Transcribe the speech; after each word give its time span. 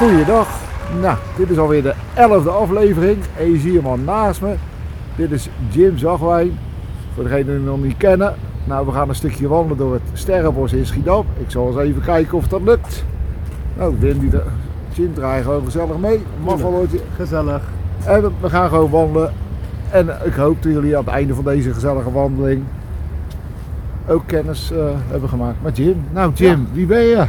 Goeiedag. 0.00 0.48
Nou, 1.00 1.16
dit 1.36 1.50
is 1.50 1.58
alweer 1.58 1.82
de 1.82 1.94
11e 2.14 2.48
aflevering. 2.48 3.18
En 3.38 3.50
je 3.50 3.58
ziet 3.58 3.74
hem 3.74 3.86
al 3.86 3.96
naast 3.96 4.40
me. 4.40 4.54
Dit 5.16 5.30
is 5.30 5.48
Jim 5.70 5.98
Zagwijn. 5.98 6.58
Voor 7.14 7.22
degenen 7.22 7.44
die 7.44 7.54
hem 7.54 7.64
nog 7.64 7.82
niet 7.82 7.96
kennen. 7.96 8.34
Nou, 8.64 8.86
we 8.86 8.92
gaan 8.92 9.08
een 9.08 9.14
stukje 9.14 9.48
wandelen 9.48 9.76
door 9.76 9.92
het 9.92 10.02
Sterrenbos 10.12 10.72
in 10.72 10.86
Schiedam. 10.86 11.26
Ik 11.38 11.50
zal 11.50 11.66
eens 11.66 11.76
even 11.76 12.02
kijken 12.02 12.38
of 12.38 12.48
dat 12.48 12.62
lukt. 12.62 13.04
Nou, 13.76 13.96
Wim, 13.98 14.18
die 14.18 14.30
de... 14.30 14.42
Jim 14.92 15.14
draait 15.14 15.44
gewoon 15.44 15.64
gezellig 15.64 15.98
mee. 15.98 16.20
Maffelootje. 16.44 17.00
Gezellig. 17.16 17.62
En 18.04 18.32
we 18.40 18.50
gaan 18.50 18.68
gewoon 18.68 18.90
wandelen. 18.90 19.32
En 19.90 20.08
ik 20.24 20.34
hoop 20.34 20.62
dat 20.62 20.72
jullie 20.72 20.96
aan 20.96 21.04
het 21.04 21.14
einde 21.14 21.34
van 21.34 21.44
deze 21.44 21.72
gezellige 21.72 22.12
wandeling 22.12 22.62
ook 24.08 24.22
kennis 24.26 24.72
eh, 24.72 24.78
hebben 25.08 25.28
gemaakt 25.28 25.62
met 25.62 25.76
Jim. 25.76 26.04
Nou, 26.12 26.32
Jim, 26.34 26.68
wie 26.72 26.86
ben 26.86 27.02
je? 27.02 27.24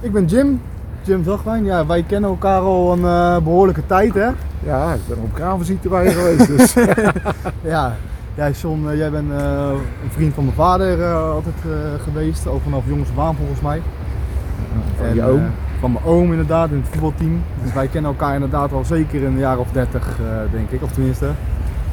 Ik 0.00 0.12
ben 0.12 0.24
Jim. 0.24 0.60
Jim 1.02 1.24
Zagwijn. 1.24 1.64
Ja, 1.64 1.86
wij 1.86 2.02
kennen 2.02 2.30
elkaar 2.30 2.60
al 2.60 2.92
een 2.92 3.04
eh, 3.04 3.42
behoorlijke 3.44 3.86
tijd, 3.86 4.14
hè? 4.14 4.28
Ja, 4.62 4.92
ik 4.92 5.00
ben 5.08 5.18
op 5.22 5.34
kraanvisite 5.34 5.88
bij 5.88 6.04
je 6.04 6.10
geweest. 6.10 6.46
Dus. 6.46 6.74
Ja. 7.74 7.96
Ja, 8.34 8.50
John, 8.50 8.88
eh, 8.88 8.96
jij 8.96 9.10
bent 9.10 9.30
eh, 9.32 9.70
een 10.04 10.10
vriend 10.10 10.34
van 10.34 10.44
mijn 10.44 10.56
vader 10.56 11.14
altijd 11.14 11.54
geweest. 12.02 12.46
Al 12.46 12.60
vanaf 12.64 12.82
jongens 12.86 13.08
af 13.16 13.24
aan 13.24 13.36
volgens 13.36 13.60
mij. 13.60 13.82
Van 14.96 15.06
En, 15.06 15.14
je 15.14 15.24
oom. 15.24 15.42
van 15.80 15.92
mijn 15.92 16.04
oom 16.04 16.30
inderdaad, 16.30 16.70
in 16.70 16.76
het 16.76 16.88
voetbalteam. 16.88 17.42
Dus 17.62 17.72
wij 17.72 17.86
kennen 17.86 18.10
elkaar 18.10 18.34
inderdaad 18.34 18.72
al 18.72 18.84
zeker 18.84 19.24
een 19.24 19.38
jaar 19.38 19.58
of 19.58 19.70
30, 19.72 20.08
eh, 20.20 20.52
denk 20.52 20.70
ik. 20.70 20.82
Of 20.82 20.92
tenminste, 20.92 21.30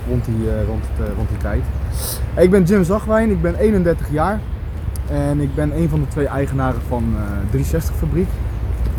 rond 0.08 0.26
die, 0.26 0.66
rond, 0.68 0.84
het, 0.94 1.16
rond 1.16 1.30
die 1.30 1.38
tijd. 1.38 1.62
Ik 2.38 2.52
ben 2.52 2.64
Jim 2.64 2.84
Zagwijn, 2.84 3.30
ik 3.30 3.42
ben 3.42 3.56
31 3.56 4.12
jaar. 4.12 4.40
En 5.12 5.40
ik 5.40 5.56
ben 5.56 5.78
een 5.78 5.90
van 5.90 6.00
de 6.00 6.08
twee 6.08 6.28
eigenaren 6.28 6.82
van 6.88 7.04
eh 7.16 7.22
360 7.50 7.96
Fabriek. 7.96 8.28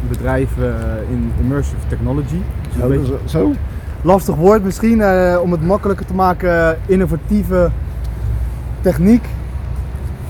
Bedrijf 0.09 0.49
eh, 0.59 0.65
in 1.11 1.33
Immersive 1.41 1.77
Technology. 1.89 2.41
Dus 2.73 2.83
Zo, 2.83 2.89
beetje- 2.89 3.05
zo, 3.07 3.19
zo. 3.39 3.53
lastig 4.03 4.35
woord 4.35 4.65
misschien, 4.65 5.01
eh, 5.01 5.39
om 5.43 5.53
het 5.53 5.67
makkelijker 5.67 6.07
te 6.07 6.15
maken, 6.15 6.79
innovatieve 6.87 7.71
techniek, 8.81 9.25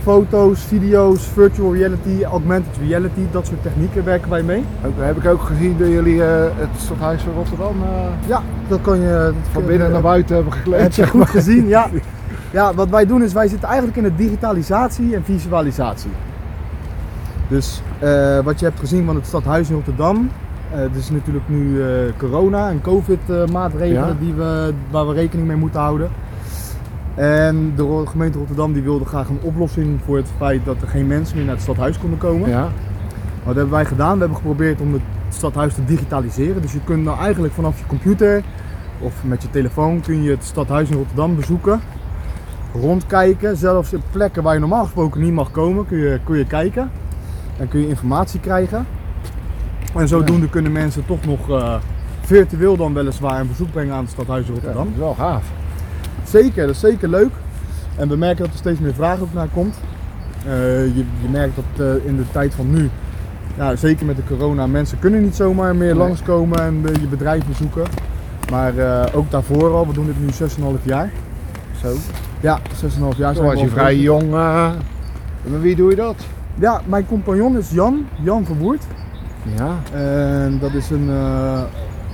foto's, 0.02 0.60
video's, 0.60 1.26
virtual 1.34 1.74
reality, 1.74 2.22
augmented 2.24 2.76
reality, 2.88 3.20
dat 3.30 3.46
soort 3.46 3.62
technieken 3.62 4.04
werken 4.04 4.30
wij 4.30 4.42
mee. 4.42 4.64
Ook, 4.86 4.92
heb 4.96 5.16
ik 5.16 5.26
ook 5.26 5.40
gezien 5.42 5.74
dat 5.78 5.88
jullie 5.88 6.24
eh, 6.24 6.42
het 6.56 6.68
stadhuis 6.76 7.22
van 7.22 7.32
Rotterdam 7.32 7.76
Ja, 8.26 8.42
dat 8.68 8.80
kan 8.82 9.00
je 9.00 9.10
dat 9.24 9.34
van 9.52 9.66
binnen 9.66 9.90
naar 9.90 10.00
buiten 10.02 10.34
hebben 10.34 10.52
gekleed. 10.52 10.80
Heb 10.80 10.92
je 10.92 11.06
goed 11.06 11.28
gezien, 11.28 11.66
ja. 11.68 11.86
Ja, 12.52 12.74
wat 12.74 12.88
wij 12.88 13.06
doen 13.06 13.22
is 13.22 13.32
wij 13.32 13.48
zitten 13.48 13.68
eigenlijk 13.68 13.96
in 13.96 14.02
de 14.02 14.14
digitalisatie 14.16 15.14
en 15.14 15.24
visualisatie. 15.24 16.10
Dus 17.50 17.82
eh, 17.98 18.38
wat 18.38 18.58
je 18.60 18.64
hebt 18.66 18.78
gezien 18.80 19.06
van 19.06 19.14
het 19.14 19.26
stadhuis 19.26 19.68
in 19.68 19.74
Rotterdam, 19.74 20.30
eh 20.72 20.78
het 20.78 20.96
is 20.96 21.10
natuurlijk 21.10 21.48
nu 21.48 21.82
eh, 21.82 21.88
corona 22.18 22.68
en 22.68 22.80
covid 22.80 23.50
maatregelen 23.52 24.08
Ja. 24.08 24.16
die 24.20 24.34
we, 24.34 24.72
waar 24.90 25.08
we 25.08 25.14
rekening 25.14 25.48
mee 25.48 25.56
moeten 25.56 25.80
houden. 25.80 26.10
En 27.14 27.72
de 27.76 28.02
gemeente 28.06 28.38
Rotterdam 28.38 28.72
die 28.72 28.82
wilde 28.82 29.04
graag 29.04 29.28
een 29.28 29.40
oplossing 29.42 30.00
voor 30.04 30.16
het 30.16 30.28
feit 30.36 30.64
dat 30.64 30.76
er 30.82 30.88
geen 30.88 31.06
mensen 31.06 31.36
meer 31.36 31.44
naar 31.44 31.54
het 31.54 31.62
stadhuis 31.62 31.98
konden 31.98 32.18
komen. 32.18 32.48
Ja, 32.48 32.68
Wat 33.44 33.54
hebben 33.54 33.72
wij 33.72 33.84
gedaan? 33.84 34.12
We 34.12 34.18
hebben 34.18 34.36
geprobeerd 34.36 34.80
om 34.80 34.92
het 34.92 35.02
stadhuis 35.28 35.74
te 35.74 35.84
digitaliseren. 35.84 36.62
Dus 36.62 36.72
je 36.72 36.84
kunt 36.84 37.04
nou 37.04 37.18
eigenlijk 37.18 37.54
vanaf 37.54 37.78
je 37.78 37.86
computer 37.86 38.42
of 38.98 39.12
met 39.24 39.42
je 39.42 39.50
telefoon 39.50 40.00
kun 40.00 40.22
je 40.22 40.30
het 40.30 40.44
stadhuis 40.44 40.90
in 40.90 40.96
Rotterdam 40.96 41.36
bezoeken. 41.36 41.80
Rondkijken, 42.74 43.56
zelfs 43.56 43.94
op 43.94 44.02
plekken 44.10 44.42
waar 44.42 44.54
je 44.54 44.60
normaal 44.60 44.84
gesproken 44.84 45.20
niet 45.20 45.32
mag 45.32 45.50
komen, 45.50 45.86
kun 45.86 45.98
je, 45.98 46.20
kun 46.24 46.38
je 46.38 46.46
kijken. 46.46 46.90
En 47.60 47.68
kun 47.68 47.80
je 47.80 47.88
informatie 47.88 48.40
krijgen. 48.40 48.86
En 49.94 50.08
zodoende 50.08 50.48
kunnen 50.48 50.72
mensen 50.72 51.06
toch 51.06 51.24
nog 51.26 51.50
eh, 51.50 51.74
virtueel 52.20 52.76
dan 52.76 52.94
weliswaar 52.94 53.40
een 53.40 53.48
bezoek 53.48 53.70
brengen 53.72 53.94
aan 53.94 54.02
het 54.02 54.10
stadhuis 54.10 54.46
in 54.46 54.54
ja, 54.54 54.60
dat 54.60 54.64
Rotterdam. 54.64 54.92
is 54.94 54.98
wel 54.98 55.14
gaaf. 55.14 55.44
Zeker, 56.24 56.66
dat 56.66 56.74
is 56.74 56.80
zeker 56.80 57.08
leuk. 57.08 57.30
En 57.96 58.08
we 58.08 58.16
merken 58.16 58.44
dat 58.44 58.52
er 58.52 58.58
steeds 58.58 58.80
meer 58.80 58.94
vraag 58.94 59.20
ook 59.20 59.32
naar 59.32 59.48
komt. 59.52 59.76
Eh, 60.46 60.84
je, 60.86 61.04
je 61.22 61.28
merkt 61.30 61.56
dat 61.56 61.86
eh, 61.86 62.06
in 62.06 62.16
de 62.16 62.22
tijd 62.32 62.54
van 62.54 62.70
nu, 62.70 62.90
ja, 63.56 63.76
zeker 63.76 64.06
met 64.06 64.16
de 64.16 64.22
corona, 64.28 64.66
mensen 64.66 64.98
kunnen 64.98 65.22
niet 65.22 65.36
zomaar 65.36 65.76
meer 65.76 65.94
Nee. 65.94 66.04
langskomen 66.06 66.60
en 66.60 66.82
je 67.00 67.06
bedrijf 67.10 67.46
bezoeken. 67.46 67.82
Maar 68.50 68.72
ook 69.14 69.30
daarvoor 69.30 69.74
al, 69.74 69.86
we 69.86 69.92
doen 69.92 70.06
dit 70.06 70.20
nu 70.20 70.26
6,5 70.78 70.84
jaar. 70.84 71.10
Zo. 71.82 71.94
Ja, 72.40 72.58
6,5 72.58 73.16
jaar 73.16 73.34
Toen 73.34 73.44
was 73.44 73.60
je 73.60 73.68
vrij 73.68 73.96
jong. 73.96 74.30
met 75.42 75.60
wie 75.60 75.76
doe 75.76 75.90
je 75.90 75.96
dat? 75.96 76.24
Ja, 76.60 76.80
mijn 76.86 77.06
compagnon 77.06 77.58
is 77.58 77.70
Jan, 77.70 78.06
Jan 78.22 78.44
Verwoerd. 78.44 78.84
Ja. 79.56 79.76
En 79.92 80.58
dat 80.60 80.72
is 80.72 80.90
een, 80.90 81.08
eh, 81.10 81.62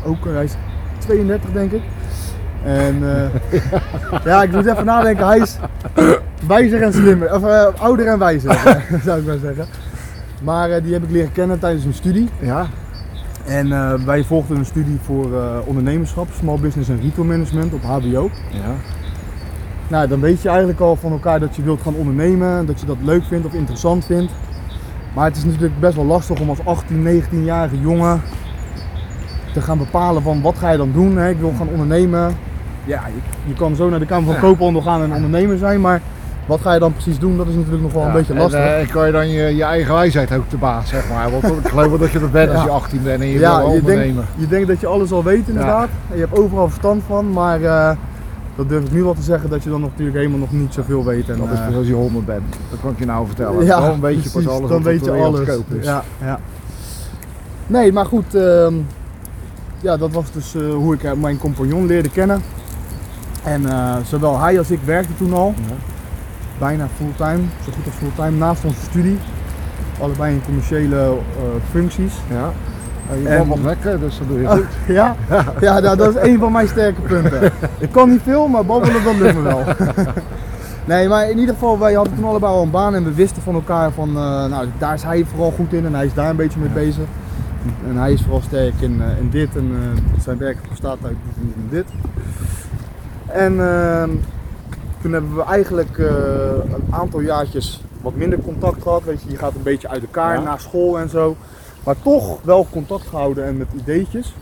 ook, 0.05 0.25
hij 0.25 0.45
is 0.45 0.55
32 0.99 1.53
denk 1.53 1.73
ik. 1.73 1.83
En 2.65 2.97
eh, 3.51 4.23
ja, 4.25 4.43
ik 4.43 4.53
moet 4.53 4.67
even 4.67 4.84
nadenken. 4.84 5.27
Hij 5.27 5.39
is 5.39 5.57
wijzer 6.47 6.83
en 6.83 6.93
slimmer, 6.93 7.34
of 7.34 7.45
eh, 7.45 7.67
ouder 7.79 8.07
en 8.07 8.19
wijzer, 8.19 8.55
zou 9.05 9.21
ik 9.21 9.27
maar 9.27 9.39
zeggen. 9.39 9.67
Maar 10.43 10.83
die 10.83 10.93
heb 10.93 11.03
ik 11.03 11.11
leren 11.11 11.33
kennen 11.33 11.59
tijdens 11.59 11.84
een 11.84 11.95
studie. 11.95 12.28
Ja. 12.41 12.67
En 13.45 13.69
wij 14.07 14.25
volgden 14.25 14.57
een 14.57 14.65
studie 14.65 14.99
voor 15.03 15.28
ondernemerschap, 15.65 16.28
small 16.39 16.59
business 16.59 16.89
en 16.89 17.01
retail 17.01 17.27
management 17.27 17.73
op 17.73 17.83
HBO. 17.83 18.31
Ja. 18.51 18.75
Nou, 19.88 20.08
dan 20.08 20.20
weet 20.20 20.42
je 20.42 20.48
eigenlijk 20.48 20.80
al 20.80 20.97
van 20.97 21.12
elkaar 21.12 21.41
dat 21.41 21.56
je 21.56 21.62
wilt 21.62 21.82
gaan 21.82 21.94
ondernemen, 21.94 22.66
dat 22.66 22.80
je 22.80 22.86
dat 22.86 22.97
leuk 23.02 23.24
vindt 23.24 23.47
of 23.47 23.52
interessant 23.52 24.04
vindt. 24.04 24.32
Maar 25.14 25.24
het 25.24 25.36
is 25.36 25.44
natuurlijk 25.44 25.80
best 25.80 25.97
wel 25.97 26.04
lastig 26.04 26.41
om 26.41 26.48
als 26.48 26.64
18, 26.64 27.22
19-jarige 27.22 27.80
jongen 27.80 28.22
te 29.52 29.60
gaan 29.60 29.78
bepalen 29.78 30.22
van 30.22 30.42
wat 30.42 30.58
ga 30.58 30.70
je 30.70 30.76
dan 30.76 30.92
doen. 30.92 31.16
Hè? 31.16 31.30
Ik 31.30 31.38
wil 31.38 31.52
gaan 31.58 31.69
ondernemen. 31.69 32.36
Ja, 32.84 33.02
je, 33.06 33.48
je 33.48 33.54
kan 33.54 33.76
zo 33.76 33.88
naar 33.88 33.98
de 33.98 34.06
Kamer 34.06 34.32
van. 34.32 34.41
Koophandel 34.42 34.82
gaan 34.82 35.02
en 35.02 35.12
ondernemer 35.12 35.58
zijn, 35.58 35.80
maar 35.80 36.00
wat 36.47 36.60
ga 36.60 36.72
je 36.72 36.78
dan 36.78 36.92
precies 36.92 37.18
doen, 37.18 37.36
dat 37.36 37.47
is 37.47 37.54
natuurlijk 37.54 37.82
nog 37.82 37.92
wel 37.92 38.03
een 38.03 38.12
beetje 38.12 38.32
en, 38.32 38.38
lastig. 38.38 38.60
eh, 38.60 38.88
kan 38.88 39.06
je 39.06 39.12
dan 39.12 39.28
je, 39.28 39.56
je 39.56 39.64
eigen 39.64 39.94
wijsheid 39.94 40.32
ook 40.32 40.48
te 40.48 40.56
baas, 40.56 40.88
zeg 40.88 41.08
maar. 41.08 41.30
Want 41.30 41.44
ik 41.44 41.68
geloof 41.68 41.88
wel 41.88 41.98
dat 41.98 42.10
je 42.10 42.18
dat 42.18 42.32
bent 42.32 42.50
als 42.50 42.62
je 42.62 42.70
18 42.70 43.03
bent 43.03 43.20
en 43.20 43.26
je 43.26 43.38
ja, 43.38 43.58
wil 43.58 43.66
je 43.66 43.72
denkt, 43.72 43.88
ondernemen. 43.91 44.24
je 44.36 44.47
denkt 44.47 44.68
dat 44.68 44.80
je 44.80 44.86
alles 44.86 45.12
al 45.12 45.24
weet 45.24 45.48
inderdaad. 45.48 45.88
En 46.10 46.14
je 46.14 46.20
hebt 46.20 46.38
overal 46.38 46.68
verstand 46.68 47.03
van, 47.06 47.32
maar 47.32 47.62
eh, 47.62 47.91
dat 48.56 48.69
durf 48.69 48.84
ik 48.84 48.93
nu 48.93 49.03
wel 49.03 49.15
te 49.15 49.22
zeggen 49.22 49.50
dat 49.50 49.62
je 49.62 49.71
dan 49.71 49.81
natuurlijk 49.81 50.17
helemaal 50.17 50.39
nog 50.39 50.53
niet 50.53 50.75
zoveel 50.75 51.05
weet. 51.05 51.28
En, 51.28 51.39
Dat 51.39 51.49
is 51.53 51.59
eh, 51.59 51.67
pas 51.67 51.75
als 51.75 51.87
je 51.87 51.93
100 51.93 52.27
bent. 52.27 52.43
Dat 52.71 52.81
kan 52.81 52.91
ik 52.91 52.99
je 52.99 53.05
nou 53.05 53.27
vertellen. 53.27 53.65
Ja, 53.65 53.81
dan 53.81 54.00
weet 54.00 54.17
je 54.17 54.22
pas 54.22 54.33
precies, 54.33 54.49
alles 54.50 54.71
dan 54.71 54.83
weet 54.83 55.05
je 55.05 55.11
alles. 55.11 55.41
is. 55.49 55.84
Ja, 55.84 56.05
ja. 56.21 56.41
Nee, 57.66 57.93
maar 57.93 58.06
goed, 58.06 58.34
ehm, 58.34 58.75
ja, 59.81 59.97
dat 59.97 60.12
was 60.12 60.33
dus 60.33 60.55
eh, 60.55 60.75
hoe 60.75 60.95
ik 60.95 61.03
eh, 61.05 61.12
mijn 61.12 61.39
compagnon 61.39 61.87
leerde 61.87 62.11
kennen. 62.11 62.43
En 63.45 63.62
zowel 64.06 64.41
hij 64.41 64.59
als 64.59 64.71
ik 64.71 64.81
werkten 64.84 65.16
toen 65.16 65.33
al, 65.34 65.55
Ja. 65.56 65.75
bijna 66.59 66.89
fulltime, 66.97 67.43
zo 67.65 67.72
goed 67.75 67.84
als 67.84 67.95
fulltime, 67.95 68.37
naast 68.39 68.65
onze 68.65 68.81
studie. 68.81 69.19
Allebei 70.00 70.34
in 70.34 70.43
commerciële 70.45 71.19
functies. 71.71 72.12
Ja. 72.31 72.53
Ja, 73.11 73.15
je 73.15 73.28
En- 73.28 73.65
lekker, 73.65 74.00
dus 74.00 74.19
dat 74.19 74.28
doe 74.28 74.41
je 74.41 74.44
Oh, 74.47 74.53
goed. 74.53 74.65
ja, 74.89 75.17
ja 75.61 75.78
nou, 75.81 75.97
dat 75.97 76.17
is 76.17 76.22
een 76.31 76.39
van 76.39 76.53
mijn 76.53 76.69
sterke 76.69 77.00
punten. 77.00 77.53
Ik 77.78 77.93
kan 77.93 78.11
niet 78.11 78.21
veel, 78.22 78.49
maar 78.49 78.65
babbelen 78.67 79.05
dat 79.05 79.15
lukt 79.15 79.34
me 79.34 79.43
wel. 79.43 79.62
Nee, 80.84 81.09
maar 81.09 81.31
in 81.31 81.39
ieder 81.39 81.55
geval, 81.55 81.78
wij 81.78 81.93
hadden 81.95 82.15
toen 82.15 82.25
allebei 82.25 82.53
al 82.53 82.62
een 82.62 82.71
baan 82.71 82.95
en 82.95 83.05
we 83.05 83.15
wisten 83.15 83.43
van 83.43 83.55
elkaar 83.55 83.91
van, 83.93 84.09
eh, 84.09 84.45
nou, 84.47 84.66
daar 84.78 84.95
is 84.95 85.03
hij 85.03 85.25
vooral 85.31 85.50
goed 85.50 85.72
in 85.72 85.87
en 85.87 85.95
hij 85.95 86.06
is 86.06 86.15
daar 86.15 86.31
een 86.31 86.37
beetje 86.37 86.59
mee 86.61 86.69
bezig. 86.69 87.05
En 87.89 87.97
hij 87.97 88.12
is 88.12 88.22
vooral 88.22 88.41
sterk 88.41 88.72
in, 88.81 89.03
eh, 89.03 89.19
in 89.21 89.31
dit 89.31 89.49
en 89.56 89.71
eh, 89.72 90.21
zijn 90.22 90.39
werk 90.39 90.56
bestaat 90.69 90.97
uit 91.03 91.16
dit 91.34 91.55
en 91.55 91.66
dit 91.71 91.84
en 93.27 93.61
ehm, 93.61 94.11
toen 95.03 95.12
hebben 95.12 95.34
we 95.37 95.45
eigenlijk 95.45 95.99
een 95.99 96.84
aantal 96.91 97.21
jaartjes 97.21 97.83
wat 98.03 98.15
minder 98.15 98.39
contact 98.39 98.83
gehad. 98.83 99.05
Weet 99.05 99.22
je, 99.22 99.31
je 99.31 99.37
gaat 99.37 99.55
een 99.55 99.62
beetje 99.62 99.89
uit 99.89 100.03
elkaar 100.03 100.34
Ja. 100.34 100.41
na 100.43 100.56
school 100.59 100.99
en 100.99 101.09
zo. 101.09 101.37
Maar 101.86 101.97
toch 102.02 102.38
wel 102.42 102.66
contact 102.70 103.06
gehouden 103.06 103.44
en 103.44 103.56
met 103.56 103.68
ideetjes 103.77 104.34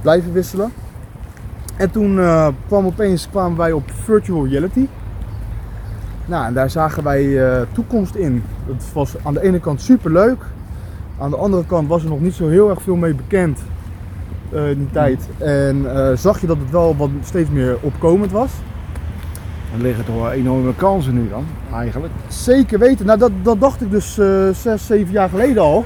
blijven 0.00 0.32
wisselen. 0.32 0.72
En 1.76 1.90
toen 1.90 2.18
eh, 2.18 2.48
kwam 2.66 2.86
opeens 2.86 3.28
kwamen 3.30 3.58
wij 3.58 3.72
op 3.72 3.90
virtual 3.90 4.46
reality. 4.46 4.86
Nou, 6.26 6.46
en 6.46 6.54
daar 6.54 6.70
zagen 6.70 7.02
wij 7.02 7.46
eh, 7.46 7.62
toekomst 7.72 8.14
in. 8.14 8.42
Het 8.66 8.92
was 8.92 9.14
aan 9.22 9.34
de 9.34 9.42
ene 9.42 9.60
kant 9.60 9.80
super 9.80 10.12
leuk. 10.12 10.42
Aan 11.18 11.30
de 11.30 11.36
andere 11.36 11.64
kant 11.66 11.88
was 11.88 12.02
er 12.02 12.08
nog 12.08 12.20
niet 12.20 12.34
zo 12.34 12.48
heel 12.48 12.70
erg 12.70 12.82
veel 12.82 12.96
mee 12.96 13.14
bekend 13.14 13.60
eh, 14.52 14.70
in 14.70 14.78
die 14.78 14.90
tijd. 14.90 15.28
En 15.38 15.86
zag 16.18 16.40
je 16.40 16.46
dat 16.46 16.58
het 16.58 16.70
wel 16.70 16.96
wat 16.96 17.10
steeds 17.24 17.50
meer 17.50 17.78
opkomend 17.80 18.32
was. 18.32 18.50
Er 19.74 19.80
liggen 19.80 20.04
toch 20.04 20.14
wel 20.14 20.32
enorme 20.32 20.74
kansen 20.74 21.14
nu 21.14 21.28
dan, 21.28 21.44
eigenlijk. 21.72 22.12
Zeker 22.28 22.78
weten. 22.78 23.06
Nou, 23.06 23.18
dat, 23.18 23.30
dat 23.42 23.60
dacht 23.60 23.80
ik 23.80 23.90
dus 23.90 24.14
zes, 24.52 24.86
zeven 24.86 25.12
jaar 25.12 25.28
geleden 25.28 25.62
al. 25.62 25.84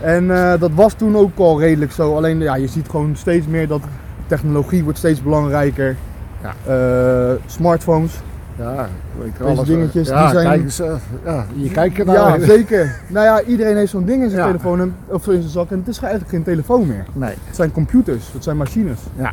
En 0.00 0.30
eh, 0.52 0.60
dat 0.60 0.70
was 0.74 0.92
toen 0.94 1.16
ook 1.16 1.38
al 1.38 1.60
redelijk 1.60 1.92
zo. 1.92 2.16
Alleen 2.16 2.40
ja, 2.40 2.54
je 2.56 2.66
ziet 2.66 2.88
gewoon 2.88 3.16
steeds 3.16 3.46
meer 3.46 3.68
dat 3.68 3.80
technologie 4.26 4.82
wordt 4.82 4.98
steeds 4.98 5.22
belangrijker. 5.22 5.96
Ja. 6.42 6.54
Eh, 6.66 7.34
smartphones. 7.46 8.20
Ja, 8.58 8.88
weet 9.18 9.48
alles 9.48 9.66
dingetjes. 9.68 10.08
Ja, 10.08 10.22
die 10.22 10.30
zijn- 10.40 10.46
kijk 10.46 10.62
eens, 10.62 10.80
eh, 10.80 10.92
ja, 11.24 11.44
je 11.54 11.70
kijkt 11.70 11.98
er 11.98 12.06
Ja, 12.06 12.28
naar. 12.28 12.40
zeker. 12.56 13.00
Nou 13.08 13.26
ja, 13.26 13.42
iedereen 13.42 13.76
heeft 13.76 13.90
zo'n 13.90 14.04
ding 14.04 14.22
in 14.22 14.28
zijn 14.30 14.40
Ja. 14.42 14.46
telefoon 14.46 14.80
en, 14.80 14.94
of 15.06 15.26
in 15.26 15.40
zijn 15.40 15.52
zak 15.52 15.70
en 15.70 15.78
het 15.78 15.88
is 15.88 15.98
eigenlijk 15.98 16.30
geen 16.32 16.42
telefoon 16.42 16.86
meer. 16.86 17.04
Nee, 17.12 17.34
Het 17.44 17.56
zijn 17.56 17.72
computers, 17.72 18.32
het 18.32 18.44
zijn 18.44 18.56
machines. 18.56 18.98
ja. 19.16 19.32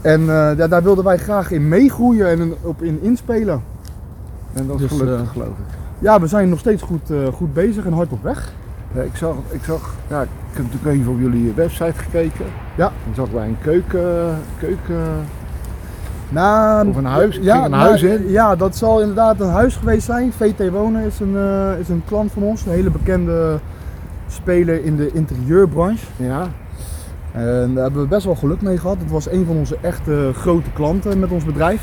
En 0.00 0.20
eh, 0.20 0.56
ja, 0.56 0.68
daar 0.68 0.82
wilden 0.82 1.04
wij 1.04 1.16
graag 1.18 1.50
in 1.50 1.68
meegroeien 1.68 2.26
en 2.28 2.54
op 2.62 2.82
in 2.82 2.98
inspelen. 3.02 3.62
En 4.52 4.66
dat 4.66 4.80
is 4.80 4.88
Dus, 4.88 4.98
gelukkig, 4.98 5.26
eh, 5.26 5.32
geloof 5.32 5.48
ik. 5.48 5.74
Ja, 5.98 6.20
we 6.20 6.26
zijn 6.26 6.48
nog 6.48 6.58
steeds 6.58 6.82
goed, 6.82 7.10
eh, 7.10 7.16
goed 7.32 7.54
bezig 7.54 7.84
en 7.84 7.92
hard 7.92 8.12
op 8.12 8.22
weg. 8.22 8.52
Ja, 8.94 9.02
ik 9.02 9.16
zag, 9.16 9.34
ik 9.50 9.64
zag, 9.64 9.94
ja, 10.08 10.22
ik 10.22 10.28
heb 10.52 10.64
natuurlijk 10.64 10.96
even 10.96 11.12
op 11.12 11.20
jullie 11.20 11.52
website 11.54 11.92
gekeken. 11.96 12.44
Ja. 12.76 12.92
Dan 13.04 13.14
zag 13.14 13.30
wij 13.30 13.46
een 13.46 13.58
keuken, 13.62 14.38
keuken, 14.58 15.04
Nou, 16.28 16.88
Of 16.88 16.96
een 16.96 17.04
huis? 17.04 17.38
Ja, 17.40 17.52
Ging 17.52 17.64
een 17.64 17.70
nou, 17.70 17.82
huis 17.82 18.02
in? 18.02 18.30
Ja, 18.30 18.56
dat 18.56 18.76
zal 18.76 19.00
inderdaad 19.00 19.40
een 19.40 19.50
huis 19.50 19.76
geweest 19.76 20.06
zijn. 20.06 20.32
VT 20.32 20.70
Wonen 20.70 21.04
is 21.04 21.20
een, 21.20 21.36
eh, 21.36 21.78
is 21.78 21.88
een 21.88 22.02
klant 22.06 22.32
van 22.32 22.42
ons, 22.42 22.66
een 22.66 22.72
hele 22.72 22.90
bekende 22.90 23.58
speler 24.28 24.84
in 24.84 24.96
de 24.96 25.12
interieurbranche. 25.12 26.06
ja. 26.16 26.48
En 27.32 27.74
daar 27.74 27.82
hebben 27.82 28.02
we 28.02 28.08
best 28.08 28.24
wel 28.24 28.34
geluk 28.34 28.62
mee 28.62 28.78
gehad. 28.78 28.96
Het 28.98 29.10
was 29.10 29.30
een 29.30 29.46
van 29.46 29.56
onze 29.56 29.76
echte 29.80 30.30
grote 30.34 30.70
klanten 30.70 31.18
met 31.18 31.30
ons 31.30 31.44
bedrijf. 31.44 31.82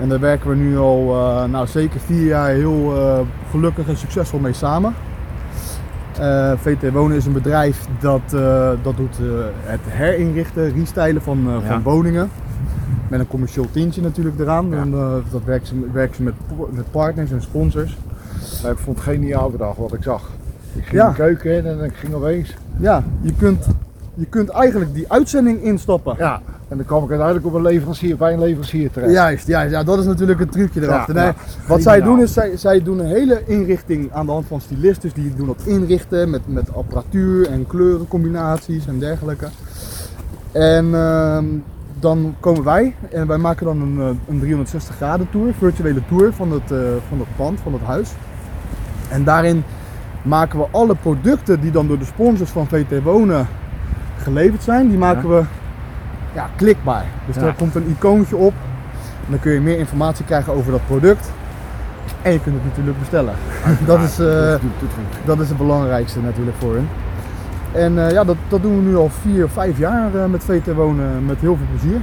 En 0.00 0.08
daar 0.08 0.20
werken 0.20 0.50
we 0.50 0.56
nu 0.56 0.78
al 0.78 1.14
eh, 1.14 1.44
nou, 1.44 1.66
zeker 1.66 2.00
vier 2.00 2.26
jaar 2.26 2.48
heel 2.48 2.96
eh, 2.96 3.18
gelukkig 3.50 3.88
en 3.88 3.96
succesvol 3.96 4.38
mee 4.38 4.52
samen. 4.52 4.94
Eh, 6.18 6.52
VT 6.56 6.90
Wonen 6.92 7.16
is 7.16 7.26
een 7.26 7.32
bedrijf 7.32 7.86
dat, 8.00 8.20
eh, 8.34 8.70
dat 8.82 8.96
doet 8.96 9.18
eh, 9.20 9.26
het 9.62 9.80
herinrichten, 9.86 10.72
restylen 10.74 11.22
van, 11.22 11.38
eh, 11.48 11.52
Ja. 11.52 11.60
van 11.66 11.82
woningen. 11.82 12.30
Met 13.08 13.20
een 13.20 13.26
commercieel 13.28 13.66
tintje 13.70 14.02
natuurlijk 14.02 14.38
eraan. 14.38 14.68
Ja. 14.70 14.76
En, 14.76 14.92
eh, 14.92 15.12
dat 15.30 15.44
werken 15.44 15.66
ze, 15.66 15.74
werken 15.92 16.16
ze 16.16 16.22
met, 16.22 16.34
met 16.70 16.90
partners 16.90 17.30
en 17.30 17.42
sponsors. 17.42 17.96
Maar 18.62 18.70
ik 18.72 18.78
vond 18.78 18.96
het 18.96 19.06
geniaal 19.06 19.50
bedacht 19.50 19.76
wat 19.78 19.92
ik 19.92 20.02
zag. 20.02 20.30
Ik 20.74 20.84
ging 20.84 21.02
Ja. 21.02 21.08
de 21.08 21.14
keuken 21.14 21.56
in 21.56 21.66
en 21.66 21.84
ik 21.84 21.94
ging 21.94 22.14
opeens. 22.14 22.56
Ja, 22.78 23.02
je 23.20 23.32
kunt, 23.38 23.66
je 24.14 24.26
kunt 24.26 24.48
eigenlijk 24.48 24.94
die 24.94 25.04
uitzending 25.12 25.62
instappen. 25.62 26.14
Ja. 26.18 26.40
En 26.72 26.78
dan 26.78 26.86
kwam 26.86 27.02
ik 27.02 27.08
uiteindelijk 27.08 27.46
op 27.46 27.54
een 27.54 27.62
leverancier, 27.62 28.16
bij 28.16 28.32
een 28.32 28.38
leverancier 28.38 28.90
terecht. 28.90 29.12
Juist, 29.12 29.46
ja, 29.46 29.60
ja, 29.60 29.82
dat 29.82 29.98
is 29.98 30.04
natuurlijk 30.04 30.40
het 30.40 30.52
trucje 30.52 30.82
erachter. 30.82 31.14
Ja, 31.14 31.22
Nee, 31.22 31.32
wat 31.66 31.82
zij 31.82 32.00
doen 32.00 32.20
is, 32.20 32.32
zij, 32.32 32.56
zij 32.56 32.82
doen 32.82 32.98
een 32.98 33.06
hele 33.06 33.42
inrichting 33.46 34.12
aan 34.12 34.26
de 34.26 34.32
hand 34.32 34.46
van 34.46 34.60
stylisten. 34.60 35.10
Die 35.14 35.34
doen 35.34 35.46
dat 35.46 35.62
inrichten 35.64 36.30
met, 36.30 36.40
met 36.46 36.74
apparatuur 36.74 37.50
en 37.50 37.66
kleurencombinaties 37.66 38.86
en 38.86 38.98
dergelijke. 38.98 39.48
En 40.52 40.94
ehm, 40.94 41.44
dan 42.00 42.34
komen 42.40 42.64
wij 42.64 42.94
en 43.10 43.26
wij 43.26 43.38
maken 43.38 43.66
dan 43.66 43.80
een, 43.80 43.98
eh, 44.00 44.06
een 44.28 44.40
360 44.40 44.94
graden 44.94 45.30
tour, 45.30 45.52
virtuele 45.58 46.02
tour 46.08 46.32
van 46.32 46.52
het, 46.52 46.70
eh, 46.70 46.78
van 47.08 47.18
het 47.18 47.36
pand, 47.36 47.60
van 47.60 47.72
het 47.72 47.82
huis. 47.82 48.10
En 49.08 49.24
daarin 49.24 49.64
maken 50.22 50.58
we 50.58 50.66
alle 50.70 50.94
producten 50.94 51.60
die 51.60 51.70
dan 51.70 51.86
door 51.86 51.98
de 51.98 52.04
sponsors 52.04 52.50
van 52.50 52.66
VT 52.66 53.02
Wonen 53.02 53.46
geleverd 54.16 54.62
zijn, 54.62 54.88
die 54.88 54.98
maken 54.98 55.28
we 55.28 55.42
ja, 56.34 56.48
klikbaar. 56.56 57.04
Dus 57.26 57.34
Ja. 57.34 57.40
daar 57.42 57.54
komt 57.54 57.74
een 57.74 57.86
icoontje 57.98 58.36
op. 58.36 58.52
En 59.24 59.30
dan 59.30 59.40
kun 59.40 59.52
je 59.52 59.60
meer 59.60 59.78
informatie 59.78 60.24
krijgen 60.24 60.52
over 60.52 60.72
dat 60.72 60.86
product. 60.86 61.30
En 62.22 62.32
je 62.32 62.40
kunt 62.40 62.54
het 62.54 62.64
natuurlijk 62.64 62.98
bestellen. 62.98 63.34
Dat 63.86 64.00
is, 64.00 64.18
eh, 64.18 64.26
Dat 64.26 64.60
doet 64.60 64.70
het 64.78 64.90
goed. 64.94 65.26
dat 65.26 65.40
is 65.40 65.48
het 65.48 65.58
belangrijkste 65.58 66.20
natuurlijk 66.20 66.56
voor 66.58 66.74
hen. 66.74 66.88
En 67.72 68.06
eh, 68.06 68.12
ja, 68.12 68.24
dat, 68.24 68.36
dat 68.48 68.62
doen 68.62 68.76
we 68.76 68.82
nu 68.90 68.96
al 68.96 69.10
vier, 69.20 69.48
vijf 69.48 69.78
jaar 69.78 70.14
eh, 70.14 70.24
met 70.26 70.44
VT 70.44 70.74
Wonen 70.74 71.26
met 71.26 71.40
heel 71.40 71.56
veel 71.56 71.66
plezier. 71.78 72.00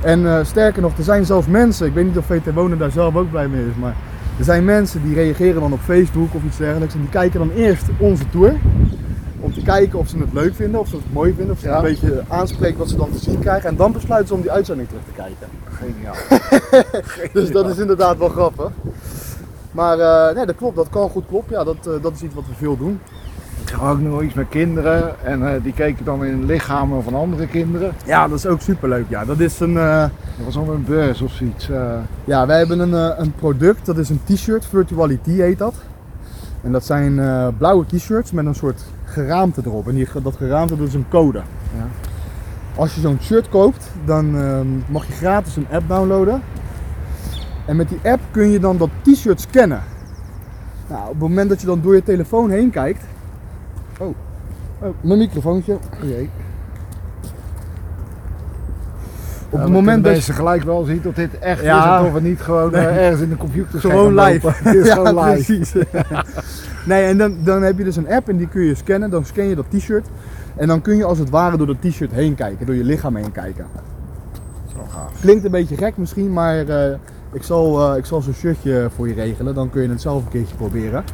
En 0.00 0.46
sterker 0.46 0.82
nog, 0.82 0.96
er 0.98 1.04
zijn 1.04 1.24
zelfs 1.24 1.46
mensen, 1.46 1.86
ik 1.86 1.94
weet 1.94 2.04
niet 2.04 2.18
of 2.18 2.24
VT 2.24 2.54
Wonen 2.54 2.78
daar 2.78 2.90
zelf 2.90 3.16
ook 3.16 3.30
blij 3.30 3.48
mee 3.48 3.60
is, 3.66 3.74
maar 3.80 3.94
er 4.38 4.44
zijn 4.44 4.64
mensen 4.64 5.02
die 5.02 5.14
reageren 5.14 5.60
dan 5.60 5.72
op 5.72 5.80
Facebook 5.80 6.34
of 6.34 6.42
iets 6.44 6.56
dergelijks 6.56 6.94
en 6.94 7.00
die 7.00 7.08
kijken 7.08 7.38
dan 7.38 7.50
eerst 7.50 7.84
onze 7.98 8.30
tour. 8.30 8.52
Om 9.40 9.52
te 9.52 9.62
kijken 9.62 9.98
of 9.98 10.08
ze 10.08 10.18
het 10.18 10.32
leuk 10.32 10.54
vinden, 10.54 10.80
of 10.80 10.88
ze 10.88 10.96
het 10.96 11.12
mooi 11.12 11.34
vinden, 11.34 11.54
of 11.54 11.60
ze 11.60 11.68
het 11.68 11.74
Ja. 11.74 11.80
een 11.88 11.94
beetje 12.00 12.22
aanspreekt 12.28 12.78
wat 12.78 12.88
ze 12.88 12.96
dan 12.96 13.10
te 13.12 13.18
zien 13.18 13.38
krijgen. 13.38 13.68
En 13.68 13.76
dan 13.76 13.92
besluiten 13.92 14.28
ze 14.28 14.34
om 14.34 14.40
die 14.40 14.50
uitzending 14.50 14.88
terug 14.88 15.02
te 15.04 15.12
kijken. 15.22 15.48
Geniaal. 15.70 16.14
Dus 17.32 17.50
dat 17.50 17.68
is 17.68 17.78
inderdaad 17.78 18.18
wel 18.18 18.28
grappig. 18.28 18.70
Maar 19.72 19.98
eh, 19.98 20.34
nee, 20.34 20.46
dat 20.46 20.56
klopt, 20.56 20.76
dat 20.76 20.88
kan 20.90 21.08
goed 21.10 21.24
kloppen. 21.28 21.56
Ja, 21.56 21.64
dat, 21.64 21.76
eh, 21.86 21.92
dat 22.02 22.12
is 22.12 22.22
iets 22.22 22.34
wat 22.34 22.44
we 22.48 22.54
veel 22.54 22.76
doen. 22.76 23.00
Ik 23.62 23.68
zag 23.68 23.90
ook 23.90 24.00
nog 24.00 24.22
iets 24.22 24.34
met 24.34 24.46
kinderen 24.48 25.24
en 25.24 25.54
eh, 25.54 25.62
die 25.62 25.72
keken 25.72 26.04
dan 26.04 26.24
in 26.24 26.44
lichamen 26.46 27.02
van 27.02 27.14
andere 27.14 27.46
kinderen. 27.46 27.92
Ja, 28.04 28.28
dat 28.28 28.38
is 28.38 28.46
ook 28.46 28.60
superleuk. 28.60 29.04
Ja, 29.08 29.24
dat 29.24 29.38
is 29.40 29.60
een, 29.60 29.74
Dat 29.74 30.10
was 30.44 30.56
op 30.56 30.68
een 30.68 30.84
beurs 30.84 31.20
of 31.22 31.32
zoiets. 31.32 31.68
ja 32.24 32.46
wij 32.46 32.58
hebben 32.58 32.78
een, 32.78 33.20
een 33.22 33.32
product, 33.32 33.86
dat 33.86 33.98
is 33.98 34.08
een 34.08 34.20
t-shirt, 34.24 34.66
Virtuality 34.66 35.30
heet 35.30 35.58
dat. 35.58 35.74
En 36.62 36.72
dat 36.72 36.84
zijn 36.84 37.14
blauwe 37.58 37.86
t-shirts 37.86 38.32
met 38.32 38.46
een 38.46 38.54
soort 38.54 38.82
geraamte 39.18 39.62
erop. 39.64 39.88
En 39.88 39.94
die, 39.94 40.08
dat 40.22 40.36
geraamte 40.36 40.76
dat 40.76 40.86
is 40.86 40.94
een 40.94 41.08
code. 41.08 41.42
Ja. 41.76 41.86
Als 42.76 42.94
je 42.94 43.00
zo'n 43.00 43.18
shirt 43.20 43.48
koopt, 43.48 43.90
dan 44.04 44.36
ehm, 44.36 44.66
mag 44.88 45.06
je 45.06 45.12
gratis 45.12 45.56
een 45.56 45.66
app 45.70 45.88
downloaden. 45.88 46.42
En 47.66 47.76
met 47.76 47.88
die 47.88 47.98
app 48.04 48.20
kun 48.30 48.48
je 48.48 48.58
dan 48.58 48.76
dat 48.76 48.90
t-shirt 49.02 49.40
scannen. 49.40 49.82
Nou, 50.88 51.02
op 51.02 51.08
het 51.08 51.18
moment 51.18 51.48
dat 51.48 51.60
je 51.60 51.66
dan 51.66 51.80
door 51.80 51.94
je 51.94 52.02
telefoon 52.02 52.50
heen 52.50 52.70
kijkt. 52.70 53.04
Oh, 53.98 54.14
oh 54.78 54.94
mijn 55.00 55.18
microfoontje. 55.18 55.78
Jee. 56.02 56.30
Op 59.50 59.60
het 59.60 59.70
moment 59.70 60.04
dat 60.04 60.24
je 60.24 60.32
gelijk 60.32 60.62
wel 60.62 60.84
zien 60.84 61.00
dat 61.02 61.16
dit 61.16 61.38
echt 61.38 61.62
is 61.62 61.68
en 61.68 62.04
of 62.04 62.20
niet 62.20 62.40
gewoon 62.40 62.74
eh, 62.74 63.04
ergens 63.04 63.20
in 63.22 63.28
de 63.28 63.36
computer 63.36 63.80
Gewoon 63.80 64.14
live. 64.14 64.48
Het 64.62 64.74
is 64.74 64.86
ja, 64.86 64.94
gewoon 64.94 65.24
live. 65.24 65.44
precies. 65.44 65.72
nee, 66.86 67.04
en 67.04 67.18
dan, 67.18 67.36
dan 67.44 67.62
heb 67.62 67.78
je 67.78 67.84
dus 67.84 67.96
een 67.96 68.08
app 68.08 68.28
en 68.28 68.36
die 68.36 68.48
kun 68.48 68.62
je 68.62 68.74
scannen. 68.74 69.10
Dan 69.10 69.24
scan 69.24 69.48
je 69.48 69.54
dat 69.54 69.64
t-shirt. 69.68 70.06
En 70.56 70.68
dan 70.68 70.80
kun 70.80 70.96
je 70.96 71.04
als 71.04 71.18
het 71.18 71.30
ware 71.30 71.56
door 71.56 71.66
dat 71.66 71.76
t-shirt 71.80 72.12
heen 72.12 72.34
kijken, 72.34 72.66
door 72.66 72.74
je 72.74 72.84
lichaam 72.84 73.16
heen 73.16 73.32
kijken. 73.32 73.66
Zo 74.72 74.86
gaaf. 74.90 75.12
Klinkt 75.20 75.44
een 75.44 75.50
beetje 75.50 75.76
gek 75.76 75.96
misschien, 75.96 76.32
maar 76.32 76.68
eh, 76.68 76.94
ik 77.32 77.42
zal, 77.42 77.90
eh, 77.92 77.98
ik 77.98 78.04
zal 78.04 78.20
zo'n 78.20 78.34
shirtje 78.34 78.88
voor 78.94 79.08
je 79.08 79.14
regelen. 79.14 79.54
Dan 79.54 79.70
kun 79.70 79.82
je 79.82 79.88
het 79.88 80.00
zelf 80.00 80.22
een 80.22 80.30
keertje 80.30 80.56
proberen. 80.56 81.04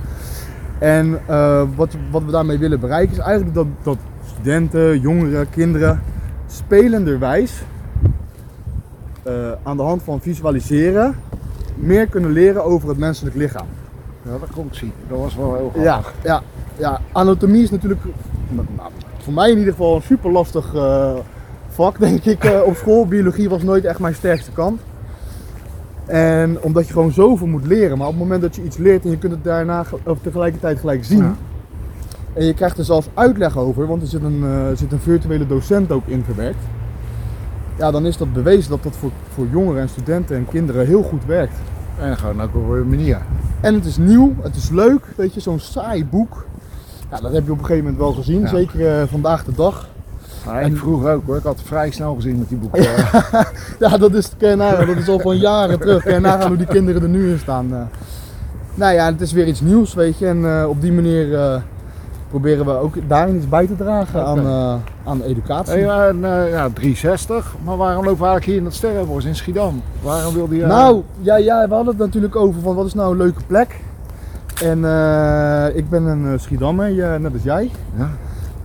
En 0.78 1.18
wat, 1.76 1.96
wat 2.10 2.24
we 2.24 2.30
daarmee 2.30 2.58
willen 2.58 2.80
bereiken 2.80 3.16
is 3.16 3.22
eigenlijk 3.22 3.54
dat, 3.54 3.66
dat 3.82 3.96
studenten, 4.26 5.00
jongeren, 5.00 5.50
kinderen 5.50 6.00
spelenderwijs 6.46 7.62
eh, 9.24 9.52
aan 9.62 9.76
de 9.76 9.82
hand 9.82 10.02
van 10.02 10.20
visualiseren 10.20 11.16
meer 11.74 12.06
kunnen 12.06 12.30
leren 12.30 12.64
over 12.64 12.88
het 12.88 12.98
menselijk 12.98 13.36
lichaam. 13.36 13.66
Ja, 14.22 14.30
dat 14.30 14.48
ik 14.48 14.74
zien. 14.74 14.92
Dat 15.08 15.18
was 15.18 15.36
wel 15.36 15.54
heel 15.54 15.72
gaaf. 15.74 15.84
Ja, 15.84 16.02
ja, 16.22 16.42
ja, 16.76 17.00
anatomie 17.12 17.62
is 17.62 17.70
natuurlijk 17.70 18.00
nou, 18.48 18.90
voor 19.18 19.32
mij 19.32 19.50
in 19.50 19.58
ieder 19.58 19.72
geval 19.72 19.96
een 19.96 20.02
super 20.02 20.30
lastig 20.30 20.74
eh, 20.74 21.14
vak, 21.68 21.98
denk 22.08 22.24
ik, 22.24 22.44
eh, 22.44 22.62
op 22.64 22.76
school. 22.76 23.06
Biologie 23.06 23.48
was 23.48 23.62
nooit 23.62 23.84
echt 23.84 23.98
mijn 23.98 24.14
sterkste 24.14 24.50
kant. 24.50 24.80
En 26.06 26.62
omdat 26.62 26.86
je 26.86 26.92
gewoon 26.92 27.12
zoveel 27.12 27.46
moet 27.46 27.66
leren, 27.66 27.98
maar 27.98 28.06
op 28.06 28.12
het 28.12 28.22
moment 28.22 28.42
dat 28.42 28.56
je 28.56 28.64
iets 28.64 28.76
leert 28.76 29.04
en 29.04 29.10
je 29.10 29.18
kunt 29.18 29.32
het 29.32 29.44
daarna 29.44 29.84
of 30.04 30.18
tegelijkertijd 30.22 30.78
gelijk 30.78 31.04
zien. 31.04 31.22
Ja. 31.22 31.34
En 32.32 32.44
je 32.44 32.54
krijgt 32.54 32.78
er 32.78 32.84
zelfs 32.84 33.08
uitleg 33.14 33.58
over, 33.58 33.86
want 33.86 34.02
er 34.02 34.08
zit 34.08 34.22
een, 34.22 34.76
zit 34.76 34.92
een 34.92 35.00
virtuele 35.00 35.46
docent 35.46 35.92
ook 35.92 36.06
in 36.06 36.24
verwerkt. 36.24 36.62
Ja, 37.78 37.90
dan 37.90 38.06
is 38.06 38.16
dat 38.16 38.32
bewezen 38.32 38.70
dat 38.70 38.82
dat 38.82 38.96
voor, 38.96 39.10
voor 39.34 39.46
jongeren 39.52 39.80
en 39.82 39.88
studenten 39.88 40.36
en 40.36 40.46
kinderen 40.48 40.86
heel 40.86 41.02
goed 41.02 41.24
werkt. 41.26 41.56
En 42.00 42.16
gewoon 42.16 42.42
ook 42.42 42.54
op 42.54 42.68
een 42.70 42.88
manier. 42.88 43.18
En 43.60 43.74
het 43.74 43.84
is 43.84 43.96
nieuw, 43.96 44.34
het 44.42 44.56
is 44.56 44.70
leuk, 44.70 45.00
weet 45.16 45.34
je, 45.34 45.40
zo'n 45.40 45.58
saai 45.60 46.04
boek. 46.04 46.44
Ja, 47.10 47.20
dat 47.20 47.32
heb 47.32 47.44
je 47.46 47.52
op 47.52 47.58
een 47.58 47.64
gegeven 47.64 47.84
moment 47.84 48.02
wel 48.02 48.12
gezien, 48.12 48.40
Ja. 48.40 48.48
zeker 48.48 48.98
eh, 49.00 49.02
vandaag 49.08 49.44
de 49.44 49.52
dag. 49.54 49.88
Maar 50.46 50.60
En- 50.62 50.70
ik 50.70 50.76
vroeger 50.76 51.12
ook 51.14 51.26
hoor. 51.26 51.36
Ik 51.36 51.42
had 51.42 51.60
vrij 51.64 51.90
snel 51.90 52.14
gezien 52.14 52.38
met 52.38 52.48
die 52.48 52.58
boeken. 52.58 52.82
Ja, 53.78 53.96
dat 53.98 54.14
is, 54.14 54.30
kan 54.38 54.56
nagaan, 54.58 54.86
dat 54.86 54.96
is 54.96 55.08
al 55.08 55.18
van 55.20 55.36
jaren 55.36 55.78
terug. 55.80 56.02
Kan 56.02 56.12
je 56.12 56.20
nagaan 56.20 56.48
hoe 56.48 56.56
die 56.56 56.66
kinderen 56.66 57.02
er 57.02 57.08
nu 57.08 57.30
in 57.30 57.38
staan. 57.38 57.72
eh. 57.74 57.80
Nou 58.74 58.94
ja, 58.94 59.06
het 59.06 59.20
is 59.20 59.32
weer 59.32 59.46
iets 59.46 59.60
nieuws, 59.60 59.94
weet 59.94 60.18
je. 60.18 60.26
En 60.26 60.44
eh, 60.60 60.68
op 60.68 60.80
die 60.80 60.92
manier 60.92 61.34
proberen 62.40 62.64
we 62.66 62.72
ook 62.72 62.94
daarin 63.08 63.36
iets 63.36 63.48
bij 63.48 63.66
te 63.66 63.76
dragen 63.76 64.24
aan, 64.24 64.38
eh, 64.38 64.74
aan 65.04 65.22
educatie. 65.22 65.86
En, 65.90 66.24
eh, 66.24 66.50
ja, 66.50 66.68
360. 66.72 67.54
Maar 67.64 67.76
waarom 67.76 68.04
lopen 68.04 68.20
we 68.20 68.26
eigenlijk 68.26 68.44
hier 68.44 68.56
in 68.56 68.64
dat 68.64 68.74
Sterrenbos 68.74 69.24
in 69.24 69.36
Schiedam? 69.36 69.82
Waarom 70.02 70.34
wilde 70.34 70.56
je... 70.56 70.66
Nou, 70.66 71.02
ja, 71.20 71.36
ja, 71.36 71.68
we 71.68 71.74
hadden 71.74 71.94
het 71.94 72.04
natuurlijk 72.04 72.36
over 72.36 72.60
van 72.60 72.74
wat 72.74 72.86
is 72.86 72.94
nou 72.94 73.10
een 73.10 73.16
leuke 73.16 73.40
plek. 73.46 73.80
En 74.62 74.84
eh, 74.84 75.76
ik 75.76 75.88
ben 75.88 76.04
een 76.04 76.32
eh, 76.32 76.38
Schiedammer, 76.38 77.20
net 77.20 77.32
als 77.32 77.42
jij. 77.42 77.70
Ja. 77.96 78.08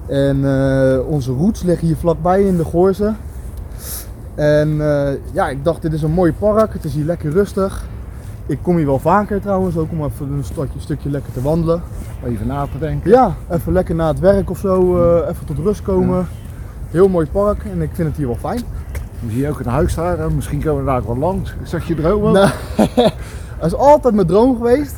En 0.10 0.46
eh, 0.46 1.08
onze 1.08 1.32
roots 1.32 1.64
liggen 1.64 1.88
hier 1.88 1.96
vlakbij 1.96 2.44
in 2.44 2.58
de 2.58 2.66
Goorze. 2.66 3.14
En 4.36 4.82
eh, 4.82 5.14
ja, 5.32 5.50
ik 5.50 5.64
dacht 5.64 5.82
dit 5.82 5.94
is 5.94 6.02
een 6.02 6.12
mooi 6.12 6.34
park, 6.34 6.74
het 6.74 6.84
is 6.84 6.94
hier 6.94 7.06
lekker 7.06 7.32
rustig. 7.32 7.86
Ik 8.46 8.60
kom 8.62 8.78
hier 8.78 8.86
wel 8.86 9.00
vaker 9.00 9.42
trouwens, 9.42 9.78
ook 9.78 9.92
om 9.92 10.04
even 10.04 10.32
een 10.32 10.70
stukje 10.78 11.10
lekker 11.10 11.34
te 11.34 11.42
wandelen. 11.42 11.82
Even 12.26 12.48
na 12.48 12.68
te 12.72 12.78
denken. 12.80 13.10
Ja, 13.10 13.36
even 13.50 13.74
lekker 13.74 13.96
na 13.96 14.08
het 14.08 14.20
werk 14.20 14.50
of 14.50 14.58
zo, 14.58 14.98
eh, 14.98 15.30
even 15.30 15.46
tot 15.46 15.58
rust 15.58 15.82
komen. 15.82 16.28
Heel 16.92 17.08
mooi 17.08 17.28
park 17.32 17.64
en 17.64 17.82
ik 17.82 17.90
vind 17.94 18.08
het 18.08 18.18
hier 18.18 18.28
wel 18.28 18.36
fijn. 18.36 18.62
We 19.20 19.32
zien 19.32 19.50
ook 19.50 19.60
een 19.60 19.66
huis 19.66 19.96
daar 19.96 20.20
en 20.20 20.36
misschien 20.36 20.64
komen 20.64 20.80
we 20.80 20.90
daar 20.90 21.00
ook 21.00 21.08
wel 21.08 21.18
langs. 21.18 21.54
Dat 21.72 21.86
je 21.86 21.96
droom 21.96 22.24
ook? 22.24 22.34
Nou, 22.34 22.50
dat 23.60 23.66
is 23.66 23.76
altijd 23.76 24.14
mijn 24.16 24.28
droom 24.28 24.56
geweest. 24.56 24.96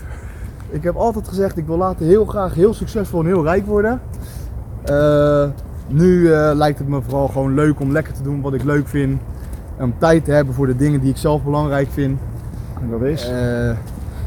Ik 0.70 0.84
heb 0.84 0.96
altijd 0.96 1.28
gezegd, 1.28 1.58
ik 1.58 1.66
wil 1.66 1.78
later 1.78 2.06
heel 2.06 2.26
graag 2.26 2.54
heel 2.54 2.74
succesvol 2.74 3.20
en 3.20 3.26
heel 3.26 3.44
rijk 3.44 3.66
worden. 3.66 4.02
Eh, 4.84 5.46
nu 5.88 6.34
eh, 6.34 6.52
lijkt 6.54 6.80
het 6.80 6.88
me 6.88 7.02
vooral 7.02 7.28
gewoon 7.28 7.54
leuk 7.54 7.80
om 7.80 7.92
lekker 7.92 8.14
te 8.14 8.24
doen 8.24 8.42
wat 8.42 8.54
ik 8.54 8.64
leuk 8.64 8.88
vind. 8.88 9.22
En 9.78 9.84
om 9.84 9.94
tijd 9.98 10.26
te 10.26 10.32
hebben 10.32 10.54
voor 10.54 10.68
de 10.68 10.76
dingen 10.76 11.00
die 11.00 11.10
ik 11.10 11.18
zelf 11.18 11.44
belangrijk 11.44 11.88
vind. 11.92 12.20
En 12.82 12.90
dat 12.90 13.02
is? 13.02 13.30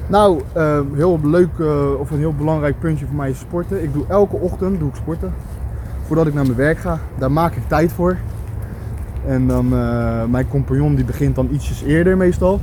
Nou, 0.07 0.41
eh, 0.53 0.79
heel 0.95 1.21
leuk 1.23 1.49
eh, 1.59 2.01
of 2.01 2.11
een 2.11 2.19
heel 2.19 2.35
belangrijk 2.35 2.79
puntje 2.81 3.07
voor 3.07 3.17
mij 3.17 3.31
is 3.31 3.39
sporten. 3.39 3.83
Ik 3.83 3.93
doe 3.93 4.05
elke 4.09 4.37
ochtend 4.37 4.79
doe 4.79 4.89
ik 4.89 4.95
sporten. 4.95 5.33
Voordat 6.07 6.27
ik 6.27 6.35
naar 6.35 6.45
mijn 6.45 6.57
werk 6.57 6.79
ga. 6.79 6.99
Daar 7.19 7.33
maak 7.33 7.55
ik 7.55 7.63
tijd 7.69 7.93
voor. 7.93 8.17
En 9.27 9.47
dan 9.47 9.73
eh, 9.73 10.25
mijn 10.31 10.49
compagnon 10.49 10.95
die 10.95 11.05
begint 11.05 11.35
dan 11.35 11.49
ietsjes 11.53 11.83
eerder 11.83 12.17
meestal. 12.17 12.61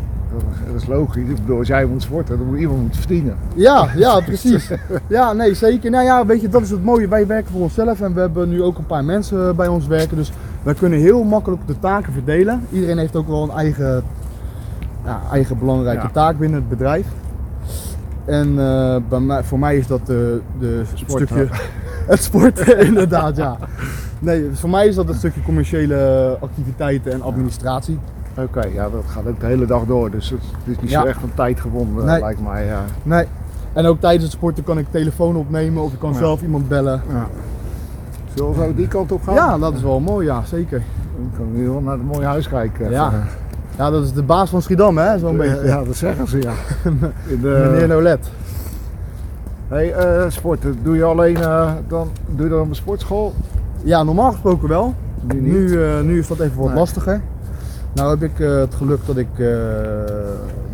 Dat 0.71 0.81
is 0.81 0.88
logisch. 0.88 1.29
Ik 1.29 1.36
bedoel, 1.36 1.57
als 1.57 1.67
jij 1.67 1.86
moet 1.86 2.01
sporten, 2.01 2.38
dan 2.38 2.48
moet 2.48 2.60
iemand 2.60 2.81
moeten 2.81 3.00
verdienen. 3.00 3.36
Ja, 3.55 3.88
ja, 3.95 4.19
precies. 4.19 4.71
Ja, 5.07 5.33
nee, 5.33 5.53
zeker. 5.53 5.91
Nou 5.91 6.03
ja, 6.05 6.25
weet 6.25 6.41
je, 6.41 6.50
dat 6.50 6.62
is 6.62 6.69
het 6.69 6.83
mooie. 6.83 7.07
Wij 7.07 7.27
werken 7.27 7.51
voor 7.51 7.62
onszelf 7.62 8.01
en 8.01 8.13
we 8.13 8.19
hebben 8.19 8.50
nu 8.50 8.63
ook 8.63 8.77
een 8.77 8.86
paar 8.86 9.03
mensen 9.03 9.55
bij 9.55 9.67
ons 9.67 9.88
werken. 9.88 10.17
Dus 10.17 10.31
wij 10.63 10.74
kunnen 10.74 11.00
heel 11.00 11.24
makkelijk 11.24 11.62
de 11.67 11.79
taken 11.79 12.13
verdelen. 12.13 12.65
Iedereen 12.71 12.98
heeft 12.98 13.15
ook 13.15 13.27
wel 13.27 13.43
een 13.43 13.57
eigen, 13.57 14.03
ja, 15.05 15.21
eigen 15.31 15.57
belangrijke 15.60 16.01
Ja. 16.01 16.10
taak 16.12 16.38
binnen 16.38 16.60
het 16.60 16.69
bedrijf. 16.69 17.07
En 18.25 18.48
eh, 18.60 18.96
bij 19.10 19.20
mij, 19.20 19.44
voor 19.44 19.60
mij 19.60 19.78
is 19.78 19.88
dat 19.88 20.06
de, 20.06 20.42
de 20.60 20.82
Sport, 20.94 21.24
stukje... 21.28 21.48
Het 22.08 22.24
sporten, 22.24 22.80
inderdaad, 22.88 23.36
ja. 23.38 23.58
Nee, 24.20 24.50
voor 24.54 24.70
mij 24.70 24.88
is 24.88 24.96
dat 24.96 25.08
het 25.08 25.18
stukje 25.18 25.42
commerciële 25.44 26.38
activiteiten 26.42 27.12
en 27.12 27.22
administratie. 27.22 28.00
Oké, 28.38 28.66
ja, 28.74 28.90
dat 28.90 29.04
gaat 29.08 29.28
ook 29.28 29.40
de 29.40 29.46
hele 29.46 29.66
dag 29.66 29.86
door. 29.86 30.12
Dus 30.12 30.30
het, 30.30 30.40
het 30.63 30.75
is 30.75 30.82
niet 30.82 30.90
Ja. 30.92 31.01
zo 31.01 31.08
echt 31.08 31.20
van 31.20 31.32
tijd 31.36 31.60
gebonden, 31.60 32.06
Nee. 32.06 32.20
lijkt 32.20 32.42
mij. 32.44 32.66
Ja. 32.66 32.82
Nee. 33.04 33.25
En 33.74 33.86
ook 33.86 34.00
tijdens 34.00 34.24
het 34.24 34.32
sporten 34.34 34.63
kan 34.63 34.78
ik 34.78 34.86
telefoon 34.92 35.36
opnemen 35.36 35.84
of 35.84 35.94
ik 35.94 36.00
kan 36.00 36.12
Ja. 36.12 36.18
zelf 36.18 36.42
iemand 36.42 36.68
bellen. 36.68 37.01
Ja. 37.10 37.28
Zullen 38.36 38.51
we 38.54 38.58
zo 38.63 38.74
die 38.75 38.88
kant 38.88 39.12
op 39.12 39.24
gaan? 39.24 39.34
Ja, 39.36 39.58
dat 39.58 39.74
is 39.74 39.82
wel 39.82 40.00
mooi, 40.00 40.25
ja, 40.25 40.44
zeker. 40.46 40.84
Dan 41.18 41.32
kunnen 41.36 41.54
we 41.54 41.60
nu 41.60 41.70
wel 41.70 41.82
naar 41.82 41.94
het 41.98 42.06
mooie 42.06 42.25
huis 42.25 42.48
kijken. 42.50 42.90
Ja. 42.92 43.12
Ja, 43.78 43.90
dat 43.90 44.04
is 44.04 44.13
de 44.13 44.24
baas 44.24 44.50
van 44.50 44.62
Schiedam, 44.62 44.98
hè, 44.98 45.20
zo'n 45.20 45.38
beetje. 45.38 45.66
Ja, 45.66 45.84
dat 45.84 45.96
zeggen 45.96 46.28
ze, 46.28 46.42
ja. 46.42 46.54
In 47.28 47.42
de, 47.42 47.68
Meneer 47.72 47.88
Nolet. 47.88 48.30
hey, 49.68 49.94
eh, 49.94 50.30
sporten, 50.30 50.78
doe 50.84 50.96
je 50.96 51.04
alleen 51.04 51.38
eh, 51.38 51.72
dan, 51.88 52.10
doe 52.36 52.44
je 52.46 52.51
dan 52.51 52.62
op 52.62 52.70
een 52.70 52.75
sportschool? 52.75 53.34
Ja, 53.84 54.04
normaal 54.04 54.32
gesproken 54.32 54.68
wel. 54.68 54.94
Nu 55.22 55.42
niet. 55.42 55.51
Nu, 55.51 55.84
eh, 55.84 56.01
nu 56.01 56.20
is 56.20 56.28
dat 56.28 56.40
even 56.40 56.58
wat 56.58 56.68
Nee. 56.68 56.75
lastiger. 56.78 57.22
Nou 57.94 58.10
heb 58.10 58.24
ik 58.24 58.38
het 58.38 58.75
geluk 58.75 59.00
dat 59.06 59.18
ik 59.18 59.28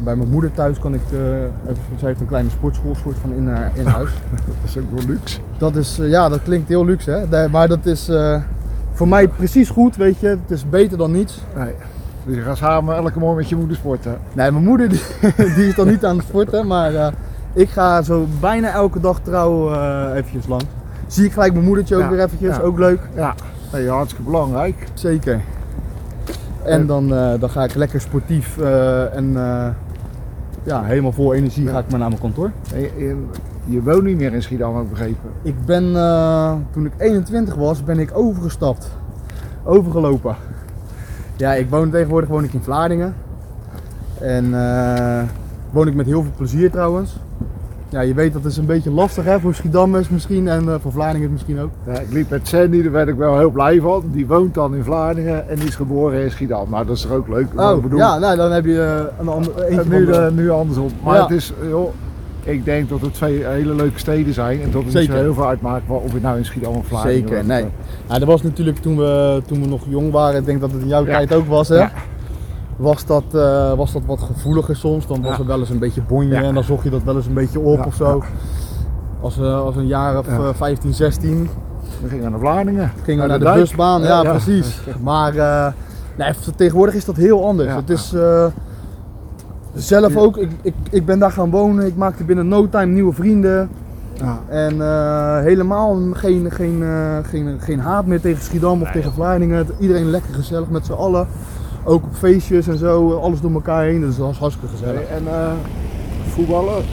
bij 0.03 0.15
mijn 0.15 0.29
moeder 0.29 0.51
thuis 0.53 0.79
kan 0.79 0.93
ik, 0.93 1.01
even, 1.11 1.81
zij 1.97 2.07
heeft 2.07 2.19
een 2.19 2.27
kleine 2.27 2.49
sportschool, 2.49 2.95
soort 2.95 3.15
van 3.21 3.33
in, 3.33 3.47
haar, 3.47 3.71
in 3.73 3.85
huis. 3.85 4.09
Dat 4.45 4.55
is 4.65 4.77
ook 4.77 4.91
wel 4.91 5.03
luxe. 5.07 5.39
Dat 5.57 5.75
is, 5.75 5.99
ja, 6.01 6.29
dat 6.29 6.43
klinkt 6.43 6.67
heel 6.69 6.85
luxe 6.85 7.11
hè, 7.11 7.27
Nee, 7.27 7.47
maar 7.47 7.67
dat 7.67 7.85
is 7.85 8.11
voor 8.93 9.07
mij 9.07 9.27
precies 9.27 9.69
goed, 9.69 9.95
weet 9.95 10.19
je. 10.19 10.27
Het 10.27 10.51
is 10.51 10.69
beter 10.69 10.97
dan 10.97 11.11
niets. 11.11 11.41
Nee. 11.55 11.73
Dus 12.27 12.35
je 12.35 12.41
gaat 12.41 12.57
samen 12.57 12.95
elke 12.95 13.19
morgen 13.19 13.37
met 13.37 13.49
je 13.49 13.55
moeder 13.55 13.77
sporten. 13.77 14.17
Nee, 14.33 14.51
mijn 14.51 14.63
moeder 14.63 14.89
die, 14.89 15.01
die 15.55 15.67
is 15.67 15.75
dan 15.75 15.87
niet 15.87 16.05
aan 16.05 16.17
het 16.17 16.25
sporten, 16.27 16.67
maar 16.67 16.95
eh, 16.95 17.07
ik 17.53 17.69
ga 17.69 18.01
zo 18.01 18.25
bijna 18.39 18.71
elke 18.71 18.99
dag 18.99 19.19
trouw 19.21 19.73
eh 19.73 20.09
eventjes 20.15 20.47
lang. 20.47 20.61
Zie 21.07 21.25
ik 21.25 21.31
gelijk 21.33 21.53
mijn 21.53 21.65
moedertje 21.65 21.95
ook 21.95 22.01
Ja, 22.01 22.09
weer 22.09 22.23
eventjes, 22.23 22.55
ja. 22.55 22.61
ook 22.61 22.77
leuk. 22.79 22.99
Ja, 23.15 23.33
nee, 23.73 23.89
hartstikke 23.89 24.23
belangrijk. 24.31 24.87
Zeker. 24.93 25.33
En 25.33 26.71
En- 26.73 26.87
dan, 26.87 27.13
eh, 27.15 27.33
dan 27.39 27.49
ga 27.49 27.63
ik 27.63 27.73
lekker 27.75 28.01
sportief 28.01 28.57
eh, 28.57 29.15
en 29.15 29.35
eh, 29.37 29.67
ja, 30.63 30.83
helemaal 30.83 31.11
vol 31.11 31.33
energie 31.33 31.67
ga 31.67 31.79
ik 31.79 31.89
maar 31.89 31.99
naar 31.99 32.09
mijn 32.09 32.21
kantoor. 32.21 32.51
Je, 32.75 32.91
je- 32.97 33.25
je 33.65 33.81
woont 33.83 34.03
niet 34.03 34.17
meer 34.17 34.33
in 34.33 34.41
Schiedam, 34.41 34.75
heb 34.75 34.83
ik 34.83 34.89
begrepen. 34.89 35.29
Ik 35.41 35.65
ben, 35.65 35.95
eh, 35.95 36.53
toen 36.71 36.85
ik 36.85 36.91
21 36.97 37.55
was, 37.55 37.83
ben 37.83 37.99
ik 37.99 38.09
overgestapt. 38.17 38.89
Overgelopen. 39.63 40.35
Ja, 41.37 41.53
ik 41.53 41.69
woon 41.69 41.89
tegenwoordig 41.89 42.29
woon 42.29 42.43
ik 42.43 42.53
in 42.53 42.61
Vlaardingen. 42.63 43.15
En 44.19 44.53
eh, 44.53 45.23
woon 45.71 45.87
ik 45.87 45.95
met 45.95 46.05
heel 46.05 46.21
veel 46.21 46.31
plezier 46.37 46.71
trouwens. 46.71 47.17
Ja, 47.89 48.01
je 48.01 48.13
weet 48.13 48.33
dat 48.33 48.45
is 48.45 48.57
een 48.57 48.65
beetje 48.65 48.91
lastig 48.91 49.23
hè, 49.25 49.39
voor 49.39 49.53
Schiedammers 49.53 50.09
misschien 50.09 50.47
en 50.47 50.69
eh, 50.69 50.75
voor 50.81 50.91
Vlaardingen 50.91 51.31
misschien 51.31 51.59
ook. 51.59 51.69
Ja, 51.85 51.93
ik 51.99 52.11
liep 52.11 52.29
met 52.29 52.47
Sandy, 52.47 52.81
daar 52.83 52.91
werd 52.91 53.07
ik 53.07 53.15
wel 53.15 53.37
heel 53.37 53.49
blij 53.49 53.79
van. 53.81 54.03
Die 54.11 54.27
woont 54.27 54.53
dan 54.53 54.75
in 54.75 54.83
Vlaardingen 54.83 55.49
en 55.49 55.55
die 55.55 55.67
is 55.67 55.75
geboren 55.75 56.23
in 56.23 56.31
Schiedam. 56.31 56.69
Maar 56.69 56.85
dat 56.85 56.95
is 56.95 57.01
toch 57.01 57.11
ook 57.11 57.27
leuk? 57.27 57.47
Oh, 57.55 57.81
bedoel, 57.81 57.99
ja, 57.99 58.17
nou, 58.17 58.35
dan 58.37 58.51
heb 58.51 58.65
je 58.65 58.81
eh, 58.81 59.19
een 59.19 59.27
ander, 59.27 59.61
eentje 59.63 59.81
en 59.81 59.89
nu, 59.89 60.05
de- 60.05 60.11
eh, 60.17 60.31
nu 60.31 60.49
andersom. 60.49 60.89
Maar 61.03 61.15
Ja. 61.15 61.21
het 61.21 61.31
is, 61.31 61.53
joh, 61.69 61.89
ik 62.47 62.65
denk 62.65 62.89
dat 62.89 63.01
het 63.01 63.13
twee 63.13 63.45
hele 63.45 63.73
leuke 63.75 63.99
steden 63.99 64.33
zijn. 64.33 64.61
En 64.61 64.65
dat 64.65 64.73
het 64.73 64.83
niet 64.83 64.91
Zeker. 64.91 65.13
zo 65.15 65.21
heel 65.21 65.33
veel 65.33 65.47
uitmaakt 65.47 65.83
of 65.89 66.13
je 66.13 66.19
nou 66.21 66.37
in 66.37 66.45
Schiedam 66.45 66.75
of 66.75 66.85
Vlaardingen 66.85 67.27
Zeker, 67.29 67.45
nee. 67.45 67.65
Ja, 68.09 68.19
dat 68.19 68.27
was 68.27 68.43
natuurlijk 68.43 68.77
toen 68.77 68.97
we, 68.97 69.41
toen 69.47 69.61
we 69.61 69.67
nog 69.67 69.81
jong 69.89 70.11
waren, 70.11 70.39
ik 70.39 70.45
denk 70.45 70.61
dat 70.61 70.71
het 70.71 70.81
in 70.81 70.87
jouw 70.87 71.05
Ja. 71.05 71.11
tijd 71.17 71.33
ook 71.33 71.47
was, 71.47 71.67
hè? 71.67 71.75
Ja. 71.75 71.91
Was, 72.77 73.05
dat, 73.05 73.23
eh, 73.33 73.73
was 73.73 73.91
dat 73.93 74.01
wat 74.05 74.19
gevoeliger 74.21 74.75
soms. 74.75 75.07
Dan 75.07 75.21
was 75.21 75.39
er 75.39 75.45
wel 75.45 75.59
eens 75.59 75.69
een 75.69 75.79
beetje 75.79 76.01
bonje 76.01 76.35
en 76.35 76.53
dan 76.53 76.63
zocht 76.63 76.83
je 76.83 76.89
dat 76.89 77.03
wel 77.03 77.15
eens 77.15 77.25
een 77.25 77.33
beetje 77.33 77.59
op 77.59 77.85
of 77.85 77.95
zo. 77.95 78.23
Als, 79.21 79.37
eh, 79.39 79.59
als 79.61 79.75
een 79.75 79.87
jaar 79.87 80.17
of 80.17 80.27
Ja. 80.27 80.37
eh, 80.37 80.49
15, 80.53 80.93
16 80.93 81.49
We 82.01 82.09
gingen 82.09 82.31
naar 82.31 82.39
Vlaardingen. 82.39 82.91
gingen 83.03 83.21
we 83.21 83.27
naar 83.29 83.39
de, 83.39 83.45
dijk. 83.45 83.57
busbaan. 83.57 84.01
Ja, 84.01 84.21
precies. 84.21 84.79
Maar 85.01 85.35
eh, 85.35 85.67
nee, 86.17 86.31
tegenwoordig 86.55 86.95
is 86.95 87.05
dat 87.05 87.15
heel 87.15 87.45
anders. 87.45 87.73
Het 87.73 87.89
is 87.89 88.13
eh, 88.13 88.45
zelf 89.77 90.15
ook, 90.15 90.37
ik, 90.37 90.49
ik, 90.61 90.73
ik 90.89 91.05
ben 91.05 91.19
daar 91.19 91.31
gaan 91.31 91.49
wonen. 91.49 91.85
Ik 91.85 91.95
maakte 91.95 92.23
binnen 92.23 92.47
no 92.47 92.69
time 92.69 92.85
nieuwe 92.93 93.13
vrienden. 93.13 93.69
Ja. 94.13 94.39
En 94.47 94.81
eh, 94.81 95.39
helemaal 95.43 95.97
geen, 96.13 96.51
geen, 96.51 96.83
eh, 96.83 97.17
geen, 97.23 97.57
geen 97.59 97.79
haat 97.79 98.05
meer 98.05 98.21
tegen 98.21 98.43
Schiedam 98.43 98.81
of 98.81 98.91
tegen 98.91 99.13
Vlaardingen. 99.13 99.67
Iedereen 99.79 100.09
lekker 100.09 100.33
gezellig 100.33 100.69
met 100.69 100.85
z'n 100.85 100.91
allen. 100.91 101.27
Ook 101.83 102.03
op 102.03 102.15
feestjes 102.15 102.67
en 102.67 102.77
zo, 102.77 103.13
alles 103.13 103.41
door 103.41 103.51
elkaar 103.51 103.83
heen. 103.83 103.99
Dus 103.99 104.15
dat 104.17 104.25
was 104.25 104.37
hartstikke 104.37 104.75
gezellig. 104.75 105.01
Hey, 105.07 105.17
En 105.17 105.27
eh, 105.27 105.51
voetballen? 106.27 106.83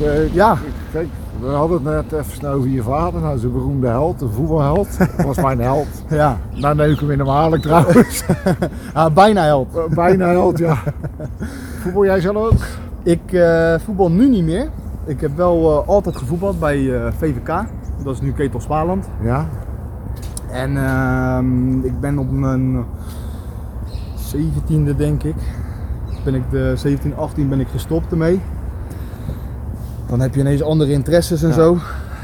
Eh, 0.00 0.34
Ja. 0.34 0.56
Kijk, 0.92 1.08
we 1.40 1.46
hadden 1.46 1.76
het 1.84 2.10
net 2.10 2.20
even 2.20 2.32
snel 2.32 2.52
over 2.52 2.68
je 2.68 2.82
vader. 2.82 3.20
Nou, 3.20 3.38
zijn 3.38 3.52
beroemde 3.52 3.86
held, 3.86 4.20
een 4.20 4.32
voetbalheld. 4.32 4.98
Dat 4.98 5.26
was 5.26 5.36
mijn 5.36 5.60
held. 5.60 5.86
Ja, 6.08 6.38
Nou 6.54 6.82
ik 6.82 7.00
hem 7.00 7.10
in 7.10 7.24
Malik 7.24 7.62
trouwens. 7.62 8.24
ah, 8.92 9.14
bijna 9.14 9.42
held. 9.42 9.94
Bijna 9.94 10.26
held, 10.28 10.58
ja. 10.58 10.76
Voetbal 11.86 12.04
jij 12.04 12.20
zelf 12.20 12.36
ook? 12.36 12.60
Ik 13.02 13.32
eh, 13.32 13.74
voetbal 13.84 14.10
nu 14.10 14.28
niet 14.28 14.44
meer. 14.44 14.68
Ik 15.04 15.20
heb 15.20 15.36
wel 15.36 15.80
eh, 15.82 15.88
altijd 15.88 16.16
gevoetbald 16.16 16.58
bij 16.58 16.94
eh, 16.94 17.12
VVK. 17.18 17.64
Dat 18.04 18.14
is 18.14 18.20
nu 18.20 18.32
Ketel 18.32 18.60
Spaland. 18.60 19.08
Ja. 19.22 19.48
En 20.50 20.76
ehm, 20.76 21.84
ik 21.84 22.00
ben 22.00 22.18
op 22.18 22.30
mijn 22.30 22.84
17e 24.34 24.96
denk 24.96 25.22
ik. 25.22 25.34
Ben 26.24 26.34
ik 26.34 26.42
de 26.50 26.72
17, 26.76 27.16
18 27.16 27.48
ben 27.48 27.60
ik 27.60 27.68
gestopt 27.68 28.10
ermee. 28.10 28.40
Dan 30.06 30.20
heb 30.20 30.34
je 30.34 30.40
ineens 30.40 30.62
andere 30.62 30.92
interesses 30.92 31.42
en 31.42 31.48
Ja. 31.48 31.54
zo. 31.54 31.76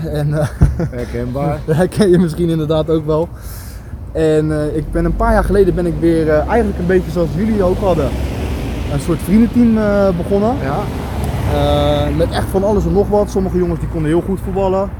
En 0.07 0.33
Herkenbaar. 0.90 1.59
dat 1.66 1.76
herken 1.76 2.11
je 2.11 2.19
misschien 2.19 2.49
inderdaad 2.49 2.90
ook 2.90 3.07
wel. 3.07 3.28
En 4.12 4.76
ik 4.76 4.92
ben 4.92 5.04
een 5.04 5.16
paar 5.16 5.33
jaar 5.33 5.45
geleden 5.45 5.75
ben 5.75 5.87
ik 5.87 5.95
weer 6.00 6.28
eigenlijk 6.28 6.78
een 6.78 6.87
beetje 6.87 7.11
zoals 7.11 7.31
jullie 7.37 7.62
ook 7.62 7.78
hadden. 7.78 8.09
Een 8.92 9.00
soort 9.00 9.18
vriendenteam 9.18 9.78
eh, 9.78 10.08
begonnen. 10.16 10.54
Ja. 10.62 10.78
Eh, 11.52 12.16
met 12.16 12.30
echt 12.30 12.46
van 12.49 12.64
alles 12.64 12.84
en 12.84 12.92
nog 12.92 13.08
wat. 13.08 13.30
Sommige 13.30 13.58
jongens 13.58 13.80
die 13.80 13.88
konden 13.88 14.11
heel 14.11 14.20
goed 14.20 14.40
voetballen. 14.40 14.90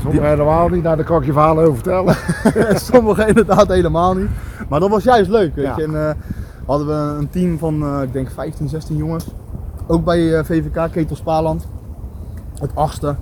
Sommigen 0.00 0.28
helemaal 0.28 0.68
niet. 0.68 0.82
Nou, 0.82 0.96
daar 0.96 1.04
kan 1.04 1.20
ik 1.20 1.26
je 1.26 1.32
verhaal 1.32 1.58
over 1.58 1.74
vertellen. 1.74 2.16
Sommigen 2.92 3.28
inderdaad 3.28 3.68
helemaal 3.68 4.14
niet. 4.14 4.28
Maar 4.68 4.80
dat 4.80 4.90
was 4.90 5.04
juist 5.04 5.30
leuk. 5.30 5.54
Weet 5.54 5.64
Ja. 5.64 5.74
je. 5.76 5.82
En, 5.82 6.08
eh, 6.08 6.14
hadden 6.66 6.86
we 6.86 7.18
een 7.18 7.30
team 7.30 7.58
van, 7.58 8.02
ik 8.02 8.12
denk 8.12 8.30
15, 8.30 8.68
16 8.68 8.96
jongens. 8.96 9.26
Ook 9.86 10.04
bij 10.04 10.44
VVK 10.44 10.92
Ketel 10.92 11.16
Spaland. 11.16 11.66
Het 12.60 12.70
achtste. 12.74 13.14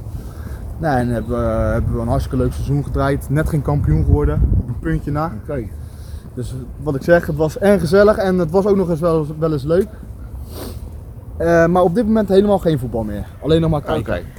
Nou, 0.79 0.99
en 0.99 1.09
hebben 1.09 1.31
we, 1.39 1.45
hebben 1.73 1.95
we 1.95 2.01
een 2.01 2.09
hartstikke 2.09 2.37
leuk 2.37 2.53
seizoen 2.53 2.85
gedraaid. 2.85 3.27
Net 3.31 3.49
geen 3.49 3.63
kampioen 3.63 4.05
geworden. 4.05 4.41
Op 4.61 4.69
een 4.69 4.79
puntje 4.79 5.11
na. 5.11 5.33
Oké. 5.43 5.63
Dus 6.35 6.55
wat 6.83 6.95
ik 6.95 7.03
zeg, 7.03 7.27
het 7.27 7.37
was 7.37 7.59
erg 7.59 7.81
gezellig 7.81 8.17
en 8.17 8.39
het 8.39 8.51
was 8.51 8.67
ook 8.67 8.77
nog 8.77 8.91
eens 8.91 9.01
wel, 9.01 9.27
wel 9.39 9.53
eens 9.53 9.65
leuk. 9.65 9.87
Eh, 11.37 11.67
maar 11.67 11.83
op 11.83 11.95
dit 11.95 12.07
moment 12.07 12.29
helemaal 12.29 12.59
geen 12.59 12.79
voetbal 12.79 13.03
meer. 13.03 13.27
Alleen 13.43 13.61
nog 13.61 13.71
maar 13.71 13.81
Oké. 13.81 14.03
kijken. 14.03 14.31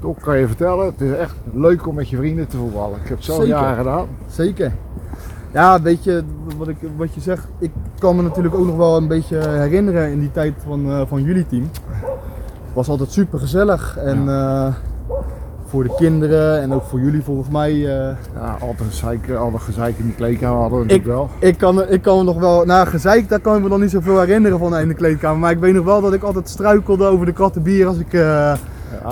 Toch 0.00 0.20
kan 0.20 0.38
je 0.38 0.46
vertellen, 0.46 0.86
het 0.86 1.00
is 1.00 1.12
echt 1.12 1.34
leuk 1.52 1.86
om 1.86 1.94
met 1.94 2.08
je 2.08 2.16
vrienden 2.16 2.46
te 2.46 2.56
voetballen. 2.56 2.98
Ik 3.02 3.08
heb 3.08 3.22
Zeker. 3.22 3.46
jaren 3.46 3.76
gedaan. 3.76 4.06
Zeker. 4.26 4.72
Ja, 5.52 5.82
weet 5.82 6.04
je, 6.04 6.22
wat, 6.56 6.68
ik, 6.68 6.76
wat 6.96 7.14
je 7.14 7.20
zegt, 7.20 7.46
ik 7.58 7.70
kan 7.98 8.16
me 8.16 8.22
natuurlijk 8.22 8.54
ook 8.54 8.66
nog 8.66 8.76
wel 8.76 8.96
een 8.96 9.08
beetje 9.08 9.48
herinneren 9.48 10.10
in 10.10 10.20
die 10.20 10.32
tijd 10.32 10.54
van, 10.66 10.90
eh, 10.90 11.00
van 11.06 11.22
jullie 11.22 11.46
team. 11.46 11.70
Het 12.64 12.72
was 12.74 12.88
altijd 12.88 13.12
super 13.12 13.38
gezellig 13.38 13.96
en 13.96 14.28
eh, 14.28 14.74
voor 15.68 15.82
de 15.82 15.94
kinderen 15.96 16.60
en 16.60 16.72
ook 16.72 16.82
voor 16.88 17.00
jullie 17.00 17.22
volgens 17.22 17.48
mij. 17.48 17.70
eh, 17.72 18.14
Ja, 18.34 18.56
altijd 18.60 18.88
gezeik, 18.88 19.30
altijd 19.30 19.62
gezeik 19.62 19.98
in 19.98 20.04
die 20.04 20.14
kleedkamer 20.14 20.60
hadden 20.60 20.78
we 20.78 20.84
natuurlijk 20.84 21.10
wel. 21.14 21.28
ik, 21.38 21.58
kan, 21.58 21.88
ik 21.88 22.02
kan 22.02 22.16
me 22.18 22.22
nog 22.24 22.38
wel, 22.38 22.64
nou 22.64 22.86
gezeik, 22.86 23.28
daar 23.28 23.40
kan 23.40 23.56
ik 23.56 23.62
me 23.62 23.68
nog 23.68 23.80
niet 23.80 23.90
zoveel 23.90 24.20
herinneren 24.20 24.58
van 24.58 24.76
in 24.76 24.88
de 24.88 24.94
kleedkamer. 24.94 25.38
Maar 25.38 25.50
ik 25.50 25.58
weet 25.58 25.74
nog 25.74 25.84
wel 25.84 26.00
dat 26.00 26.12
ik 26.12 26.22
altijd 26.22 26.48
struikelde 26.48 27.04
over 27.06 27.26
de 27.26 27.32
kratten 27.32 27.62
bier 27.62 27.86
als 27.86 27.98
ik... 27.98 28.12
eh, 28.12 28.20
Ja, 28.20 28.56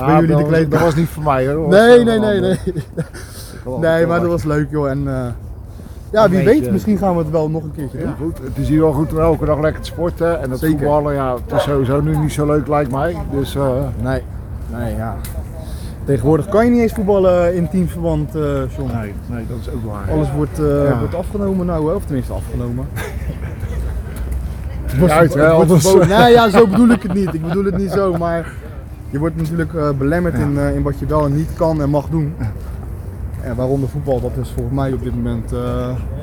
bij 0.05 0.13
jullie 0.13 0.27
de 0.27 0.33
dat, 0.33 0.47
kleedkamer. 0.47 0.69
dat 0.69 0.79
was 0.79 0.95
niet 0.95 1.09
voor 1.09 1.23
mij 1.23 1.47
hoor. 1.53 1.67
Nee, 1.67 2.03
nee, 2.03 2.19
nee, 2.19 2.39
nee. 2.39 2.57
Ik 2.65 2.83
Nee, 3.79 4.05
maar 4.05 4.19
dat 4.19 4.29
was 4.29 4.43
leuk 4.43 4.67
joh. 4.69 4.89
En 4.89 5.03
eh, 5.07 5.25
ja, 6.11 6.29
wie 6.29 6.45
weet, 6.45 6.71
misschien 6.71 6.97
gaan 6.97 7.13
we 7.15 7.19
het 7.21 7.29
wel 7.31 7.49
nog 7.49 7.63
een 7.63 7.71
keertje 7.75 7.97
doen. 7.97 8.07
Ja, 8.07 8.15
goed. 8.21 8.37
Het 8.43 8.57
is 8.57 8.67
hier 8.69 8.81
wel 8.81 8.91
goed 8.91 9.11
om 9.13 9.19
elke 9.19 9.45
dag 9.45 9.59
lekker 9.59 9.81
te 9.81 9.87
sporten. 9.87 10.41
En 10.41 10.49
dat 10.49 10.59
Zeker. 10.59 10.77
voetballen, 10.79 11.13
ja, 11.13 11.33
het 11.33 11.55
is 11.57 11.63
sowieso 11.63 12.01
nu 12.01 12.17
niet 12.17 12.31
zo 12.33 12.45
leuk 12.45 12.67
lijkt 12.67 12.91
mij. 12.91 13.15
Dus 13.31 13.57
Nee, 14.03 14.21
nee, 14.71 14.95
ja. 14.95 15.15
Tegenwoordig 16.07 16.49
kan 16.49 16.65
je 16.65 16.71
niet 16.71 16.81
eens 16.81 16.93
voetballen 16.93 17.55
in 17.55 17.69
teamverband, 17.69 18.35
eh 18.35 18.41
John. 18.77 18.91
nee, 18.99 19.13
nee, 19.29 19.45
dat 19.49 19.57
is 19.61 19.69
ook 19.69 19.83
waar. 19.85 20.11
Alles 20.11 20.31
wordt, 20.31 20.59
eh, 20.59 20.83
Ja. 20.89 20.99
wordt 20.99 21.15
afgenomen 21.15 21.65
nou, 21.65 21.93
of 21.95 22.05
tenminste 22.05 22.33
afgenomen. 22.33 22.87
Uit, 25.09 25.33
hè, 25.33 25.41
Het 25.41 25.51
wordt 25.53 25.61
anders- 25.71 25.87
verboden. 25.89 26.07
Nee, 26.19 26.31
ja, 26.33 26.49
zo 26.49 26.67
bedoel 26.67 26.89
ik 26.89 27.01
het 27.03 27.13
niet. 27.13 27.33
Ik 27.33 27.41
bedoel 27.43 27.65
het 27.65 27.77
niet 27.77 27.91
zo, 27.91 28.13
maar 28.17 28.53
je 29.09 29.19
wordt 29.19 29.35
natuurlijk 29.37 29.73
eh, 29.73 29.89
belemmerd 29.97 30.33
in, 30.33 30.57
eh, 30.57 30.75
in 30.75 30.83
wat 30.83 30.99
je 30.99 31.05
wel 31.05 31.25
en 31.25 31.35
niet 31.35 31.49
kan 31.55 31.81
en 31.81 31.89
mag 31.89 32.09
doen. 32.09 32.33
En 33.41 33.55
waaronder 33.55 33.89
voetbal, 33.89 34.21
dat 34.21 34.31
is 34.41 34.49
volgens 34.49 34.75
mij 34.75 34.93
op 34.93 35.03
dit 35.03 35.15
moment. 35.15 35.51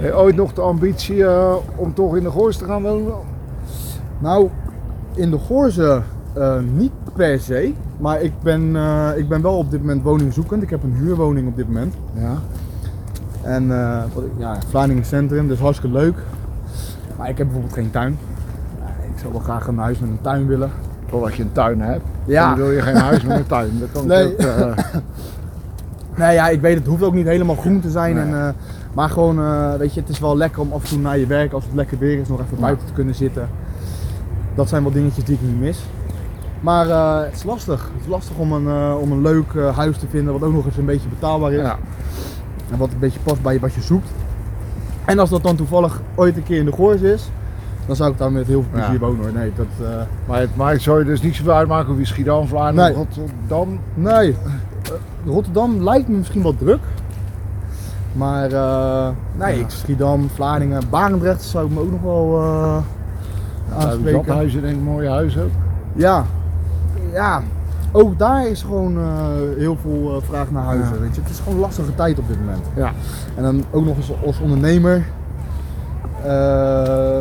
eh, 0.01 0.19
ooit 0.19 0.37
nog 0.37 0.53
de 0.53 0.61
ambitie 0.61 1.25
eh, 1.25 1.55
om 1.77 1.95
toch 1.95 2.17
in 2.17 2.23
de 2.23 2.31
Goors 2.31 2.57
te 2.57 2.65
gaan 2.65 2.83
wonen? 2.83 3.13
Nou, 4.19 4.49
in 5.15 5.31
de 5.31 5.39
Goorze 5.39 6.03
eh, 6.35 6.55
niet 6.75 6.91
per 7.15 7.41
se, 7.41 7.73
maar 7.99 8.23
ik 8.23 8.33
ben, 8.43 8.77
eh, 8.77 9.09
ik 9.17 9.29
ben 9.29 9.43
wel 9.43 9.57
op 9.59 9.71
dit 9.71 9.81
moment 9.81 10.03
woningzoekend. 10.03 10.63
Ik 10.63 10.71
heb 10.71 10.83
een 10.83 10.95
huurwoning 10.95 11.49
op 11.49 11.57
dit 11.57 11.67
moment. 11.67 11.95
Ja. 12.15 12.35
En 13.43 13.63
ik- 14.17 14.31
ja, 14.37 14.59
Vlaardingen 14.69 15.05
Centrum, 15.05 15.49
dus 15.49 15.59
hartstikke 15.59 15.97
leuk. 15.97 16.15
Maar 17.19 17.29
ik 17.29 17.39
heb 17.39 17.47
bijvoorbeeld 17.47 17.75
geen 17.75 17.91
tuin. 17.91 18.19
Ik 19.15 19.21
zou 19.21 19.33
wel 19.33 19.43
graag 19.43 19.67
een 19.67 19.79
huis 19.79 19.99
met 19.99 20.09
een 20.11 20.21
tuin 20.21 20.47
willen. 20.47 20.71
Totdat 21.11 21.35
je 21.35 21.43
een 21.43 21.53
tuin 21.53 21.81
hebt. 21.81 22.05
Ja. 22.25 22.49
Dan 22.49 22.57
wil 22.59 22.71
je 22.71 22.81
geen 22.83 22.97
huis 22.97 23.23
met 23.23 23.39
een 23.39 23.47
tuin. 23.47 23.71
Dat 23.79 23.89
kan 23.93 24.07
Nee. 24.17 24.33
ook, 24.33 24.75
Nee, 26.19 26.35
ja, 26.35 26.49
ik 26.49 26.61
weet 26.61 26.79
het 26.79 26.87
hoeft 26.87 27.03
ook 27.03 27.15
niet 27.15 27.27
helemaal 27.27 27.57
groen 27.57 27.81
te 27.81 27.91
zijn. 27.91 28.15
Nee. 28.15 28.25
En, 28.25 28.55
maar 28.95 29.09
gewoon, 29.11 29.37
weet 29.79 29.95
je, 29.95 30.01
het 30.01 30.09
is 30.09 30.19
wel 30.19 30.37
lekker 30.37 30.61
om 30.61 30.73
af 30.73 30.83
en 30.83 30.89
toe 30.89 30.99
naar 30.99 31.19
je 31.19 31.27
werk, 31.27 31.53
als 31.53 31.65
het 31.65 31.75
lekker 31.75 31.99
weer 31.99 32.19
is, 32.19 32.29
nog 32.29 32.41
even 32.41 32.61
buiten 32.61 32.87
te 32.87 32.93
kunnen 32.93 33.15
zitten. 33.15 33.49
Dat 34.55 34.69
zijn 34.69 34.83
wel 34.83 34.93
dingetjes 34.93 35.25
die 35.25 35.35
ik 35.35 35.41
niet 35.43 35.61
mis. 35.61 35.85
Maar 36.65 36.89
eh, 36.91 37.21
het 37.25 37.35
is 37.35 37.43
lastig. 37.45 37.81
Het 37.93 38.03
is 38.03 38.09
lastig 38.09 38.37
om 38.37 38.53
een, 38.53 38.69
eh, 38.69 38.95
om 39.01 39.13
een 39.13 39.23
leuk 39.23 39.55
eh, 39.55 39.77
huis 39.77 39.99
te 39.99 40.07
vinden, 40.11 40.33
wat 40.33 40.43
ook 40.43 40.53
nog 40.55 40.65
eens 40.67 40.77
een 40.77 40.85
beetje 40.85 41.09
betaalbaar 41.09 41.53
is. 41.53 41.61
ja. 41.61 41.77
En 42.71 42.79
wat 42.79 42.91
een 42.93 42.99
beetje 42.99 43.19
past 43.23 43.43
bij 43.43 43.61
wat 43.61 43.75
je 43.75 43.81
zoekt. 43.83 44.09
En 45.05 45.19
als 45.19 45.31
dat 45.31 45.43
dan 45.43 45.57
toevallig 45.57 46.01
ooit 46.15 46.37
een 46.37 46.43
keer 46.43 46.59
in 46.59 46.65
de 46.65 46.73
Goors 46.73 47.01
is, 47.01 47.31
dan 47.87 47.97
zou 47.97 48.11
ik 48.13 48.19
daar 48.19 48.33
met 48.33 48.47
heel 48.47 48.63
veel 48.63 48.71
plezier 48.73 48.93
Ja. 48.93 48.99
wonen 48.99 49.23
hoor. 49.23 49.33
Nee, 49.33 49.53
dat, 49.57 49.67
Maar 50.27 50.41
het 50.41 50.57
maakt 50.57 50.83
zou 50.83 50.99
je 50.99 51.05
dus 51.05 51.23
niet 51.23 51.35
zoveel 51.37 51.53
uitmaken 51.53 51.93
of 51.93 51.99
je 51.99 52.05
Schiedam, 52.05 52.47
Vlaanderen, 52.49 52.91
Nee. 52.95 53.05
Rotterdam. 53.05 53.79
nee. 53.95 54.37
Rotterdam 55.27 55.83
lijkt 55.83 56.09
me 56.09 56.17
misschien 56.17 56.43
wat 56.43 56.59
druk. 56.59 56.81
Maar 58.13 58.49
nee, 59.37 59.59
Ja. 59.59 59.69
Schiedam, 59.69 60.29
Vlaardingen, 60.35 60.83
Barendrecht 60.91 61.43
zou 61.43 61.67
ik 61.67 61.73
me 61.73 61.81
ook 61.81 61.91
nog 61.91 62.03
wel 62.03 62.31
Dat 63.75 63.85
aanspreken. 63.87 64.35
huizen 64.35 64.63
denk 64.63 64.77
ik, 64.77 64.83
mooie 64.83 65.09
huizen 65.09 65.43
ook. 65.43 65.51
Ja. 65.93 66.25
Ja, 67.15 67.43
ook 67.93 68.19
daar 68.19 68.47
is 68.49 68.63
gewoon 68.63 68.99
eh, 68.99 69.05
heel 69.57 69.77
veel 69.83 70.17
eh, 70.17 70.23
vraag 70.29 70.51
naar 70.51 70.65
huizen. 70.65 70.95
Ja. 70.95 71.01
Weet 71.01 71.15
je. 71.15 71.21
Het 71.21 71.31
is 71.31 71.39
gewoon 71.39 71.55
een 71.55 71.61
lastige 71.61 71.95
tijd 71.95 72.19
op 72.19 72.29
dit 72.29 72.39
moment. 72.41 72.67
Ja. 72.77 72.93
En 73.37 73.43
dan 73.43 73.65
ook 73.71 73.85
nog 73.85 73.97
eens 73.97 74.13
als 74.27 74.41
ondernemer. 74.41 75.05
eh, 76.25 77.19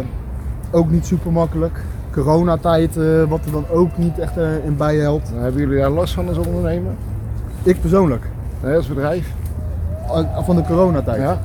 ook 0.71 0.89
niet 0.89 1.05
super 1.05 1.31
makkelijk. 1.31 1.81
Coronatijd, 2.12 2.97
eh, 2.97 3.23
wat 3.23 3.45
er 3.45 3.51
dan 3.51 3.65
ook 3.71 3.97
niet 3.97 4.19
echt 4.19 4.38
in 4.65 4.77
bijhelpt. 4.77 5.29
Dan 5.33 5.41
hebben 5.43 5.62
jullie 5.62 5.77
daar 5.77 5.89
last 5.89 6.13
van 6.13 6.27
als 6.27 6.38
ondernemer? 6.38 6.91
Ik 7.63 7.81
persoonlijk, 7.81 8.25
Nee, 8.63 8.75
als 8.75 8.88
bedrijf? 8.88 9.33
van 10.43 10.55
de 10.55 10.63
coronatijd. 10.63 11.21
Ja. 11.21 11.41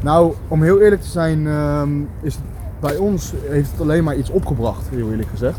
Nou, 0.00 0.32
om 0.48 0.62
heel 0.62 0.80
eerlijk 0.80 1.02
te 1.02 1.08
zijn, 1.08 1.46
ehm, 1.46 1.88
is 2.20 2.34
het, 2.34 2.42
bij 2.80 2.96
ons 2.96 3.32
heeft 3.48 3.70
het 3.70 3.80
alleen 3.80 4.04
maar 4.04 4.16
iets 4.16 4.30
opgebracht, 4.30 4.88
heel 4.90 5.10
eerlijk 5.10 5.28
gezegd. 5.28 5.58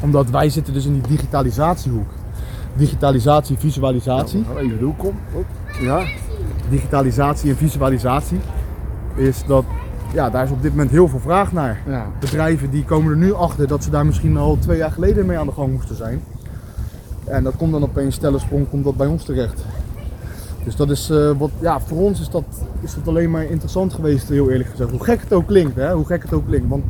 Omdat 0.00 0.30
wij 0.30 0.50
zitten 0.50 0.72
dus 0.72 0.84
in 0.84 0.92
die 0.92 1.08
digitalisatiehoek. 1.08 2.08
Digitalisatie, 2.76 3.58
visualisatie. 3.58 4.44
Nou, 4.48 4.58
even 4.58 4.78
de 4.78 4.84
hoek 4.84 5.04
om. 5.04 5.14
Op. 5.32 5.44
Ja. 5.80 6.06
Digitalisatie 6.70 7.50
en 7.50 7.56
visualisatie 7.56 8.38
is 9.14 9.44
dat, 9.46 9.64
ja, 10.12 10.30
daar 10.30 10.44
is 10.44 10.50
op 10.50 10.62
dit 10.62 10.70
moment 10.70 10.90
heel 10.90 11.08
veel 11.08 11.20
vraag 11.20 11.52
naar. 11.52 11.82
ja. 11.86 12.06
bedrijven 12.20 12.70
die 12.70 12.84
komen 12.84 13.10
er 13.10 13.16
nu 13.16 13.34
achter 13.34 13.66
dat 13.66 13.84
ze 13.84 13.90
daar 13.90 14.06
misschien 14.06 14.36
al 14.36 14.58
twee 14.58 14.78
jaar 14.78 14.92
geleden 14.92 15.26
mee 15.26 15.38
aan 15.38 15.46
de 15.46 15.52
gang 15.52 15.72
moesten 15.72 15.96
zijn. 15.96 16.22
En 17.24 17.44
dat 17.44 17.56
komt 17.56 17.72
dan 17.72 17.82
opeens 17.82 18.14
stellensprong 18.14 18.68
komt 18.68 18.84
dat 18.84 18.96
bij 18.96 19.06
ons 19.06 19.24
terecht. 19.24 19.64
Dus 20.64 20.76
dat 20.76 20.90
is 20.90 21.10
eh, 21.10 21.30
wat, 21.38 21.50
ja, 21.60 21.80
voor 21.80 21.98
ons 21.98 22.20
is 22.20 22.28
dat, 22.28 22.44
is 22.80 22.94
dat 22.94 23.08
alleen 23.08 23.30
maar 23.30 23.44
interessant 23.44 23.92
geweest, 23.94 24.28
heel 24.28 24.50
eerlijk 24.50 24.70
gezegd. 24.70 24.90
Hoe 24.90 25.04
gek 25.04 25.20
het 25.20 25.32
ook 25.32 25.46
klinkt, 25.46 25.76
hè? 25.76 25.92
hoe 25.92 26.06
gek 26.06 26.22
het 26.22 26.32
ook 26.32 26.46
klinkt. 26.46 26.68
Want 26.68 26.84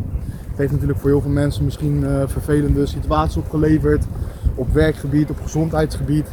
heeft 0.58 0.72
natuurlijk 0.72 0.98
voor 0.98 1.10
heel 1.10 1.20
veel 1.20 1.30
mensen 1.30 1.64
misschien 1.64 2.04
eh, 2.04 2.22
vervelende 2.26 2.86
situaties 2.86 3.36
opgeleverd. 3.36 4.04
Op 4.54 4.72
werkgebied, 4.72 5.30
op 5.30 5.38
gezondheidsgebied. 5.42 6.26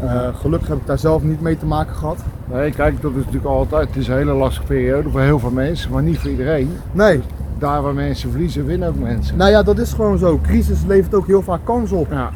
Eh, 0.00 0.28
gelukkig 0.34 0.68
heb 0.68 0.78
ik 0.78 0.86
daar 0.86 0.98
zelf 0.98 1.22
niet 1.22 1.40
mee 1.40 1.58
te 1.58 1.66
maken 1.66 1.94
gehad. 1.94 2.18
Nee, 2.52 2.70
kijk, 2.70 3.02
dat 3.02 3.10
is 3.10 3.16
natuurlijk 3.16 3.44
altijd. 3.44 3.88
Het 3.88 3.96
is 3.96 4.08
een 4.08 4.16
hele 4.16 4.32
lastige 4.32 4.66
periode 4.66 5.10
voor 5.10 5.20
heel 5.20 5.38
veel 5.38 5.50
mensen, 5.50 5.90
maar 5.92 6.02
niet 6.02 6.18
voor 6.18 6.30
iedereen. 6.30 6.70
Nee, 6.92 7.20
Daar 7.58 7.82
waar 7.82 7.94
mensen 7.94 8.30
verliezen, 8.30 8.64
winnen 8.64 8.88
ook 8.88 8.98
mensen. 8.98 9.36
nou 9.36 9.50
ja, 9.50 9.62
dat 9.62 9.78
is 9.78 9.92
gewoon 9.92 10.18
zo. 10.18 10.38
Crisis 10.42 10.84
levert 10.86 11.14
ook 11.14 11.26
heel 11.26 11.42
vaak 11.42 11.60
kans 11.64 11.92
op. 11.92 12.10
Ja. 12.10 12.30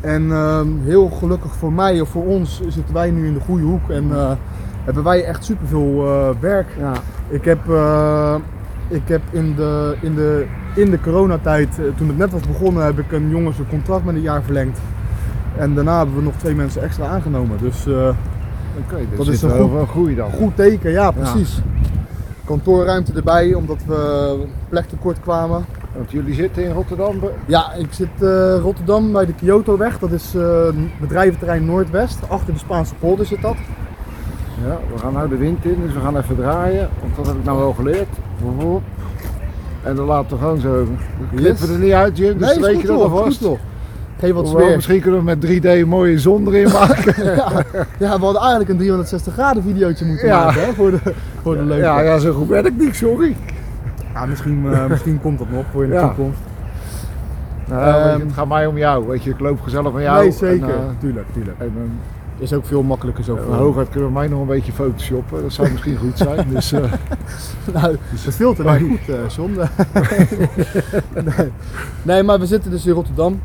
En 0.00 0.32
ehm, 0.32 0.66
heel 0.84 1.08
gelukkig 1.08 1.54
voor 1.54 1.72
mij 1.72 2.00
of 2.00 2.08
voor 2.08 2.24
ons 2.24 2.60
zitten 2.68 2.94
wij 2.94 3.10
nu 3.10 3.26
in 3.26 3.34
de 3.34 3.40
goede 3.40 3.64
hoek 3.64 3.90
en 3.90 4.04
eh, 4.12 4.30
hebben 4.84 5.02
wij 5.04 5.24
echt 5.24 5.44
superveel 5.44 6.04
werk. 6.40 6.66
Ja. 6.78 6.92
Ik 7.28 7.44
heb, 7.44 7.58
ik 8.88 9.02
heb 9.04 9.22
in, 9.30 9.54
de, 9.54 9.96
in, 10.00 10.14
de, 10.14 10.46
in 10.74 10.90
de 10.90 11.00
coronatijd, 11.00 11.68
eh, 11.78 11.84
toen 11.96 12.08
het 12.08 12.18
net 12.18 12.30
was 12.32 12.40
begonnen, 12.46 12.84
heb 12.84 12.98
ik 12.98 13.12
een 13.12 13.28
jongen 13.28 13.54
zijn 13.54 13.68
contract 13.68 14.04
met 14.04 14.14
een 14.14 14.20
jaar 14.20 14.42
verlengd. 14.42 14.78
En 15.56 15.74
daarna 15.74 15.96
hebben 15.96 16.16
we 16.16 16.22
nog 16.22 16.34
twee 16.36 16.54
mensen 16.54 16.82
extra 16.82 17.06
aangenomen. 17.06 17.58
Dus 17.60 17.86
eh, 17.86 18.08
dus 18.88 19.16
Dat 19.16 19.26
is 19.26 19.42
een 19.42 19.50
goed- 19.50 19.80
een 19.80 19.86
groei 19.88 20.14
dan. 20.14 20.30
goed 20.30 20.56
teken, 20.56 20.90
ja 20.90 21.10
precies. 21.10 21.60
Kantoorruimte 22.44 23.12
erbij, 23.12 23.54
omdat 23.54 23.78
we 23.86 24.36
plek 24.68 24.88
tekort 24.88 25.20
kwamen. 25.20 25.64
Want 25.96 26.10
jullie 26.10 26.34
zitten 26.34 26.64
in 26.64 26.72
Rotterdam. 26.72 27.20
Ja, 27.46 27.72
ik 27.72 27.86
zit 27.90 28.08
eh 28.20 28.56
Rotterdam 28.60 29.12
bij 29.12 29.26
de 29.26 29.32
Kyotoweg. 29.34 29.98
Dat 29.98 30.12
is 30.12 30.34
bedrijventerrein 31.00 31.64
Noordwest. 31.64 32.18
Achter 32.28 32.52
de 32.52 32.58
Spaanse 32.58 32.94
polder 32.94 33.26
zit 33.26 33.42
dat. 33.42 33.56
Ja, 34.66 34.78
we 34.92 34.98
gaan 34.98 35.12
nou 35.12 35.28
de 35.28 35.36
wind 35.36 35.64
in, 35.64 35.76
dus 35.84 35.92
we 35.94 36.00
gaan 36.00 36.16
even 36.16 36.36
draaien. 36.36 36.88
Want 37.00 37.16
dat 37.16 37.26
heb 37.26 37.34
ik 37.36 37.44
nou 37.44 37.58
wel 37.58 37.72
geleerd. 37.72 38.08
Woep. 38.58 38.82
En 39.82 39.94
dan 39.96 40.06
laten 40.06 40.30
we 40.30 40.36
gewoon 40.42 40.58
zo. 40.60 40.72
We 40.72 40.86
knippen 41.36 41.66
Yes. 41.66 41.68
er 41.68 41.78
niet 41.78 41.92
uit, 41.92 42.16
Jim. 42.18 42.38
Dus 42.38 42.46
nee, 42.46 42.54
dan 42.54 42.62
weet 42.68 42.76
is 42.76 42.80
je 42.80 42.86
dat 42.86 43.00
alvast. 43.00 43.48
Geef 44.18 44.32
wat 44.32 44.48
sfeer. 44.48 44.74
misschien 44.74 45.00
kunnen 45.00 45.20
we 45.20 45.24
met 45.26 45.40
3D 45.46 45.64
een 45.64 45.88
mooie 45.88 46.18
zon 46.18 46.46
erin 46.46 46.70
maken. 46.80 47.24
ja, 47.24 47.52
ja, 47.98 48.18
we 48.18 48.24
hadden 48.24 48.40
eigenlijk 48.40 48.70
een 48.70 48.76
360 48.76 49.32
graden 49.32 49.62
videootje 49.62 50.04
moeten 50.04 50.26
Ja. 50.26 50.44
maken 50.44 50.64
hè, 50.64 50.72
voor 50.72 50.90
de, 50.90 50.98
voor 51.42 51.54
de 51.56 51.62
leuke. 51.64 51.82
ja, 51.82 52.00
ja, 52.00 52.18
zo 52.18 52.32
goed 52.32 52.48
ben 52.48 52.66
ik 52.66 52.76
niet, 52.78 52.96
sorry. 52.96 53.36
Ja, 54.14 54.26
misschien, 54.26 54.66
eh, 54.72 54.86
misschien 54.92 55.20
komt 55.20 55.38
dat 55.38 55.50
nog 55.50 55.64
voor 55.72 55.82
in 55.84 55.88
de 55.90 55.94
Ja. 55.96 56.06
toekomst. 56.06 56.38
Nou, 57.68 57.82
Ehm, 58.08 58.20
het 58.20 58.32
gaat 58.32 58.48
mij 58.48 58.66
om 58.66 58.78
jou. 58.78 59.06
Weet 59.08 59.24
je, 59.24 59.30
ik 59.30 59.40
loop 59.40 59.60
gezellig 59.60 59.92
met 59.92 60.02
jou. 60.02 60.22
nee, 60.22 60.32
zeker. 60.32 60.68
En, 60.68 60.74
eh, 60.74 60.80
tuurlijk, 61.00 61.26
tuurlijk. 61.32 61.58
en, 61.58 61.72
eh, 61.76 61.82
Is 62.38 62.52
ook 62.52 62.66
veel 62.66 62.82
makkelijker 62.82 63.24
zo. 63.24 63.36
Uh, 63.36 63.42
voor 63.42 63.54
hooguit 63.54 63.88
kunnen 63.88 64.08
we 64.08 64.14
mij 64.14 64.28
nog 64.28 64.40
een 64.40 64.46
beetje 64.46 64.72
photoshoppen. 64.72 65.42
Dat 65.42 65.52
zou 65.52 65.70
misschien 65.70 65.96
goed 65.96 66.18
zijn. 66.18 66.48
Dus, 66.54 66.72
eh, 66.72 66.92
nou, 67.72 67.96
dat 68.24 68.34
filter 68.34 68.64
nou 68.64 68.88
goed, 68.88 69.08
eh 69.08 69.28
John. 69.36 69.58
nee. 71.36 71.50
nee, 72.02 72.22
maar 72.22 72.38
we 72.38 72.46
zitten 72.46 72.70
dus 72.70 72.86
in 72.86 72.92
Rotterdam. 72.92 73.40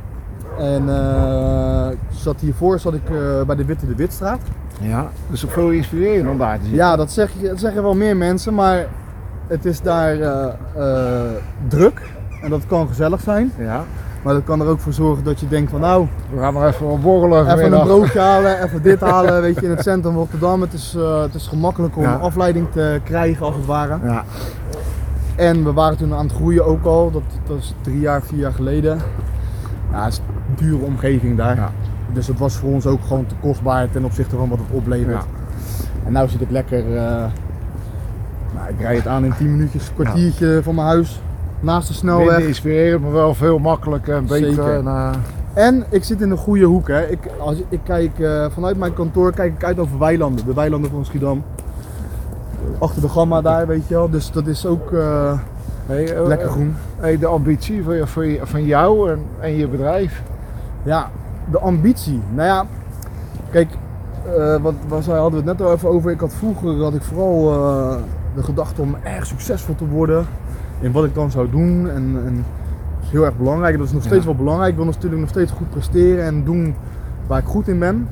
En 0.60 0.90
eh, 0.90 1.88
zat 2.12 2.40
hiervoor 2.40 2.80
zat 2.80 2.94
ik 2.94 3.10
eh, 3.10 3.42
bij 3.42 3.56
de 3.56 3.66
Witte 3.66 3.88
de 3.88 3.96
Witstraat. 3.96 4.40
ja, 4.82 5.10
dus 5.30 5.44
op 5.44 5.52
veel 5.52 5.70
inspireren 5.70 6.32
om 6.32 6.38
daar 6.38 6.60
te 6.60 6.66
zien. 6.66 6.76
Ja, 6.76 6.96
dat, 6.96 7.12
zeg, 7.12 7.32
dat 7.42 7.60
zeggen 7.60 7.84
wel 7.84 7.96
meer 7.96 8.18
mensen, 8.18 8.54
maar 8.54 8.88
het 9.48 9.66
is 9.66 9.82
daar 9.82 10.20
eh, 10.20 10.48
eh, 10.76 11.32
druk. 11.68 12.02
En 12.42 12.50
dat 12.50 12.68
kan 12.68 12.88
gezellig 12.88 13.22
zijn. 13.22 13.52
ja. 13.58 13.84
Maar 14.24 14.34
dat 14.34 14.44
kan 14.44 14.62
er 14.62 14.68
ook 14.68 14.80
voor 14.80 14.94
zorgen 14.94 15.24
dat 15.24 15.40
je 15.40 15.48
denkt 15.48 15.72
van 15.72 15.80
nou, 15.80 16.08
We 16.34 16.40
gaan 16.40 16.54
nog 16.54 16.64
even 16.66 17.02
borrelen 17.02 17.52
even 17.54 17.74
een 17.74 17.84
broodje 17.84 18.20
halen, 18.20 18.64
even 18.64 18.82
dit 18.82 19.00
halen, 19.12 19.42
weet 19.42 19.56
je, 19.56 19.62
in 19.66 19.70
het 19.70 19.82
centrum 19.84 20.14
van 20.14 20.22
Rotterdam. 20.22 20.62
Het 20.62 20.74
is, 20.74 20.96
eh, 20.98 21.22
het 21.22 21.34
is 21.34 21.48
gemakkelijk 21.48 21.98
om 21.98 22.04
Ja. 22.04 22.14
afleiding 22.16 22.68
te 22.72 23.00
krijgen 23.04 23.46
als 23.46 23.56
het 23.56 23.66
ware. 23.66 23.98
Ja, 24.04 24.24
En 25.36 25.64
we 25.64 25.74
waren 25.74 25.98
toen 25.98 26.14
aan 26.14 26.26
het 26.26 26.36
groeien 26.36 26.66
ook 26.66 26.86
al, 26.86 27.12
dat, 27.12 27.22
dat 27.48 27.58
is 27.58 27.74
drie 27.82 28.00
jaar, 28.00 28.22
vier 28.22 28.40
jaar 28.40 28.54
geleden. 28.54 28.98
Ja, 29.92 30.04
het 30.04 30.14
is 30.14 30.20
een 30.20 30.66
dure 30.66 30.84
omgeving 30.86 31.38
daar. 31.38 31.56
Ja. 31.56 31.72
Dus 32.14 32.28
het 32.28 32.40
was 32.40 32.56
voor 32.56 32.70
ons 32.70 32.86
ook 32.86 33.00
gewoon 33.08 33.26
te 33.26 33.36
kostbaar 33.42 33.90
ten 33.90 34.04
opzichte 34.04 34.36
van 34.36 34.50
wat 34.50 34.58
het 34.58 34.78
oplevert. 34.78 35.24
En 36.06 36.14
nu 36.14 36.28
zit 36.28 36.42
ik 36.42 36.52
lekker, 36.52 36.80
eh, 36.98 37.04
nou, 38.56 38.70
ik 38.70 38.80
rijd 38.80 38.98
het 38.98 39.08
aan 39.08 39.26
in 39.26 39.34
10 39.38 39.52
minuutjes, 39.52 39.88
een 39.88 39.94
kwartiertje 40.04 40.60
van 40.64 40.76
mijn 40.76 40.88
huis, 40.88 41.22
naast 41.60 41.88
de 41.88 41.94
snelweg. 41.94 42.28
Minder 42.28 42.48
inspirerend, 42.48 43.02
maar 43.02 43.12
wel 43.12 43.34
veel 43.34 43.60
makkelijker 43.60 44.16
en 44.16 44.26
beter. 44.26 44.48
Zeker. 44.54 44.74
En, 44.76 44.88
eh, 44.88 45.12
En 45.54 45.84
ik 45.90 46.04
zit 46.04 46.22
in 46.22 46.32
een 46.32 46.38
goede 46.38 46.66
hoek. 46.66 46.88
Hè. 46.88 47.08
Ik, 47.08 47.20
als, 47.40 47.56
ik 47.70 47.80
kijk, 47.84 48.20
eh, 48.20 48.46
vanuit 48.50 48.78
mijn 48.78 48.94
kantoor 48.94 49.34
kijk 49.34 49.54
ik 49.54 49.64
uit 49.64 49.80
over 49.80 50.00
weilanden, 50.00 50.46
de 50.46 50.54
weilanden 50.54 50.90
van 50.92 51.06
Schiedam. 51.06 51.44
Achter 52.80 53.02
de 53.02 53.10
gamma 53.10 53.42
daar, 53.42 53.68
weet 53.68 53.88
je 53.88 53.94
wel. 53.94 54.10
Dus 54.10 54.32
dat 54.32 54.48
is 54.48 54.66
ook 54.66 54.92
eh, 54.92 55.34
hey, 55.86 56.26
lekker 56.28 56.50
groen. 56.50 56.76
hey, 56.98 57.18
de 57.18 57.26
ambitie 57.28 57.84
van, 57.84 57.96
je- 57.96 58.40
van 58.44 58.66
jou 58.66 59.12
en, 59.12 59.20
en 59.40 59.56
je 59.56 59.68
bedrijf. 59.68 60.22
Ja, 60.84 61.10
de 61.52 61.60
ambitie. 61.60 62.22
Nou 62.34 62.48
ja, 62.48 62.66
kijk, 63.52 63.70
wat, 64.62 64.74
wat 64.88 65.04
zei, 65.04 65.20
hadden 65.20 65.44
we 65.44 65.50
het 65.50 65.58
net 65.60 65.68
al 65.68 65.74
even 65.74 65.90
over. 65.90 66.12
Ik 66.12 66.20
had 66.20 66.34
vroeger 66.34 66.84
had 66.84 66.94
ik 66.94 67.02
vooral 67.02 67.44
de 68.36 68.44
gedachte 68.44 68.82
om 68.82 68.96
erg 69.04 69.26
succesvol 69.26 69.76
te 69.76 69.88
worden 69.88 70.26
in 70.82 70.92
wat 70.92 71.06
ik 71.06 71.14
dan 71.14 71.32
zou 71.32 71.50
doen. 71.50 71.90
En, 71.90 72.04
en 72.26 72.36
dat 72.96 73.04
is 73.04 73.10
heel 73.12 73.26
erg 73.26 73.38
belangrijk. 73.38 73.78
Dat 73.78 73.88
is 73.88 73.94
nog 73.94 74.04
steeds 74.04 74.20
Ja. 74.20 74.26
wel 74.26 74.36
belangrijk. 74.36 74.70
Ik 74.72 74.76
wil 74.78 74.86
natuurlijk 74.86 75.22
nog 75.22 75.30
steeds 75.30 75.52
goed 75.52 75.70
presteren 75.70 76.26
en 76.26 76.44
doen 76.44 76.76
waar 77.28 77.40
ik 77.40 77.46
goed 77.46 77.68
in 77.68 77.80
ben. 77.80 78.08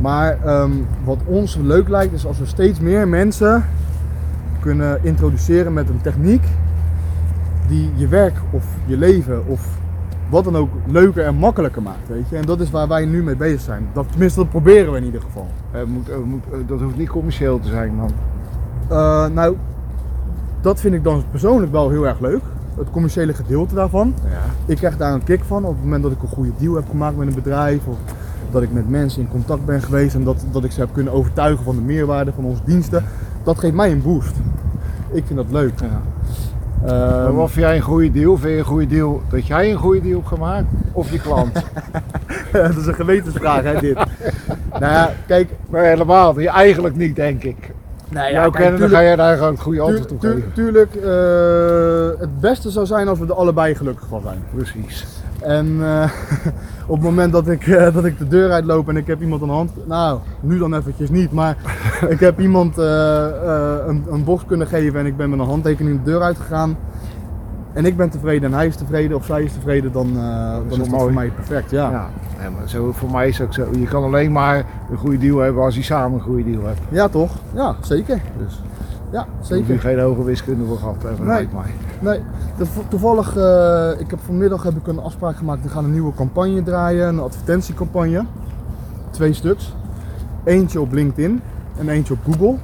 Maar 0.00 0.38
ehm, 0.44 0.70
wat 1.04 1.18
ons 1.24 1.58
leuk 1.62 1.88
lijkt 1.88 2.12
is 2.12 2.26
als 2.26 2.38
we 2.38 2.46
steeds 2.46 2.80
meer 2.80 3.08
mensen 3.08 3.64
kunnen 4.60 4.98
introduceren 5.02 5.72
met 5.72 5.88
een 5.88 6.00
techniek 6.00 6.44
die 7.68 7.90
je 7.94 8.08
werk 8.08 8.34
of 8.50 8.64
je 8.86 8.96
leven 8.96 9.46
of 9.46 9.68
wat 10.28 10.44
dan 10.44 10.56
ook 10.56 10.70
leuker 10.86 11.24
en 11.24 11.34
makkelijker 11.34 11.82
maakt, 11.82 12.08
weet 12.08 12.28
je. 12.28 12.36
En 12.36 12.44
dat 12.46 12.60
is 12.60 12.70
waar 12.70 12.88
wij 12.88 13.04
nu 13.04 13.22
mee 13.22 13.36
bezig 13.36 13.60
zijn. 13.60 13.86
Dat, 13.92 14.06
tenminste, 14.10 14.40
dat 14.40 14.50
proberen 14.50 14.92
we 14.92 14.98
in 14.98 15.04
ieder 15.04 15.20
geval. 15.20 15.46
Het 15.70 15.88
moet, 15.88 16.06
het 16.06 16.24
moet, 16.24 16.44
eh, 16.52 16.58
dat 16.66 16.80
hoeft 16.80 16.96
niet 16.96 17.08
commercieel 17.08 17.60
te 17.60 17.68
zijn, 17.68 17.94
man. 17.94 18.10
Eh, 18.88 19.26
nou, 19.26 19.56
dat 20.66 20.80
vind 20.80 20.94
ik 20.94 21.04
dan 21.04 21.24
persoonlijk 21.30 21.72
wel 21.72 21.90
heel 21.90 22.06
erg 22.06 22.20
leuk. 22.20 22.42
Het 22.76 22.90
commerciële 22.90 23.34
gedeelte 23.34 23.74
daarvan. 23.74 24.14
Ja. 24.24 24.72
Ik 24.72 24.76
krijg 24.76 24.96
daar 24.96 25.12
een 25.12 25.24
kick 25.24 25.44
van 25.44 25.64
op 25.64 25.74
het 25.74 25.82
moment 25.82 26.02
dat 26.02 26.12
ik 26.12 26.22
een 26.22 26.28
goede 26.28 26.50
deal 26.58 26.74
heb 26.74 26.84
gemaakt 26.90 27.16
met 27.16 27.28
een 27.28 27.34
bedrijf. 27.34 27.86
Of 27.86 27.96
dat 28.50 28.62
ik 28.62 28.72
met 28.72 28.88
mensen 28.88 29.20
in 29.20 29.28
contact 29.28 29.64
ben 29.64 29.82
geweest 29.82 30.14
en 30.14 30.24
dat, 30.24 30.44
dat 30.50 30.64
ik 30.64 30.70
ze 30.70 30.80
heb 30.80 30.88
kunnen 30.92 31.12
overtuigen 31.12 31.64
van 31.64 31.74
de 31.74 31.80
meerwaarde 31.80 32.32
van 32.32 32.44
onze 32.44 32.60
diensten. 32.64 33.04
Dat 33.44 33.58
geeft 33.58 33.74
mij 33.74 33.92
een 33.92 34.02
boost. 34.02 34.34
Ik 35.12 35.22
vind 35.26 35.38
dat 35.38 35.50
leuk. 35.50 35.80
Ja. 35.80 36.00
Ehm, 36.86 37.34
wat 37.34 37.50
vind 37.50 37.66
jij 37.66 37.76
een 37.76 37.82
goede 37.82 38.10
deal? 38.10 38.36
Vind 38.36 38.52
je 38.52 38.58
een 38.58 38.64
goede 38.64 38.86
deal 38.86 39.22
dat 39.30 39.46
jij 39.46 39.70
een 39.70 39.78
goede 39.78 40.00
deal 40.00 40.16
hebt 40.16 40.28
gemaakt? 40.28 40.66
Of 40.92 41.10
je 41.10 41.20
klant? 41.20 41.52
dat 42.52 42.76
is 42.76 42.86
een 42.86 42.94
gewetensvraag, 42.94 43.62
hè, 43.62 43.80
dit. 43.80 43.94
nou 44.80 44.92
ja, 44.92 45.12
kijk. 45.26 45.50
maar 45.70 45.84
helemaal, 45.84 46.38
eigenlijk 46.38 46.96
niet, 46.96 47.16
denk 47.16 47.42
ik. 47.42 47.74
Nou 48.08 48.50
kennen, 48.50 48.80
dan 48.80 48.88
ga 48.88 49.02
jij 49.02 49.16
daar 49.16 49.36
gewoon 49.36 49.52
het 49.52 49.60
goede 49.60 49.80
antwoord 49.80 50.12
op 50.12 50.20
geven. 50.20 50.52
tuurlijk, 50.52 50.94
eh, 50.94 52.20
het 52.20 52.40
beste 52.40 52.70
zou 52.70 52.86
zijn 52.86 53.08
als 53.08 53.18
we 53.18 53.26
er 53.26 53.34
allebei 53.34 53.74
gelukkig 53.74 54.06
van 54.08 54.22
zijn. 54.22 54.44
Precies. 54.54 55.06
En 55.40 55.76
eh, 55.80 56.10
op 56.86 56.94
het 56.94 57.02
moment 57.02 57.32
dat 57.32 57.48
ik, 57.48 57.66
eh, 57.66 57.94
dat 57.94 58.04
ik 58.04 58.18
de 58.18 58.28
deur 58.28 58.50
uitloop 58.50 58.88
en 58.88 58.96
ik 58.96 59.06
heb 59.06 59.20
iemand 59.20 59.42
aan 59.42 59.48
de 59.48 59.54
hand, 59.54 59.70
nou, 59.86 60.18
nu 60.40 60.58
dan 60.58 60.74
eventjes 60.74 61.10
niet, 61.10 61.32
maar 61.32 61.56
ik 62.08 62.20
heb 62.20 62.40
iemand 62.40 62.76
een, 62.76 64.04
een 64.10 64.24
box 64.24 64.44
kunnen 64.46 64.66
geven 64.66 65.00
en 65.00 65.06
ik 65.06 65.16
ben 65.16 65.30
met 65.30 65.38
een 65.38 65.46
handtekening 65.46 66.02
de 66.02 66.10
deur 66.10 66.22
uitgegaan. 66.22 66.76
En 67.76 67.84
ik 67.84 67.96
ben 67.96 68.08
tevreden 68.10 68.50
en 68.52 68.56
hij 68.58 68.66
is 68.66 68.76
tevreden 68.76 69.16
of 69.16 69.24
zij 69.24 69.42
is 69.42 69.52
tevreden, 69.52 69.92
dan, 69.92 70.06
eh, 70.16 70.52
dan 70.54 70.62
is 70.70 70.76
dat 70.76 70.86
mooi. 70.88 71.02
voor 71.02 71.12
mij 71.12 71.28
perfect. 71.30 71.70
Ja, 71.70 71.90
ja. 71.90 71.90
Ja. 71.90 72.08
Nee, 72.40 72.50
maar 72.58 72.68
zo, 72.68 72.92
voor 72.92 73.10
mij 73.10 73.28
is 73.28 73.38
het 73.38 73.46
ook 73.46 73.54
zo. 73.54 73.66
Je 73.78 73.86
kan 73.86 74.02
alleen 74.04 74.32
maar 74.32 74.64
een 74.90 74.96
goede 74.96 75.18
deal 75.18 75.38
hebben 75.38 75.62
als 75.62 75.74
je 75.74 75.82
samen 75.82 76.18
een 76.18 76.24
goede 76.24 76.44
deal 76.44 76.62
hebt. 76.64 77.12
toch? 77.12 77.30
Ja, 77.54 77.76
zeker. 77.80 78.20
Dus 78.38 78.62
Ja, 79.10 79.26
hoef 79.38 79.48
je 79.48 79.54
zeker. 79.54 79.78
geen 79.80 79.98
hoge 80.00 80.24
wiskunde 80.24 80.64
voor 80.64 80.78
gehad 80.78 81.02
hebben, 81.02 81.26
Nee. 81.26 81.34
lijkt 81.34 81.52
mij. 81.52 81.70
Nee, 82.00 82.20
toev- 82.56 82.88
toevallig, 82.88 83.36
eh, 83.36 83.90
ik 84.00 84.10
heb 84.10 84.18
vanmiddag 84.24 84.62
heb 84.62 84.76
ik 84.76 84.86
een 84.86 84.98
afspraak 85.00 85.36
gemaakt. 85.36 85.62
We 85.62 85.68
gaan 85.68 85.84
een 85.84 85.92
nieuwe 85.92 86.14
campagne 86.14 86.62
draaien, 86.62 87.08
een 87.08 87.20
advertentiecampagne. 87.20 88.24
Twee 89.10 89.32
stuks. 89.32 89.74
Eentje 90.44 90.80
op 90.80 90.92
LinkedIn 90.92 91.40
en 91.78 91.88
eentje 91.88 92.14
op 92.14 92.18
Google. 92.34 92.56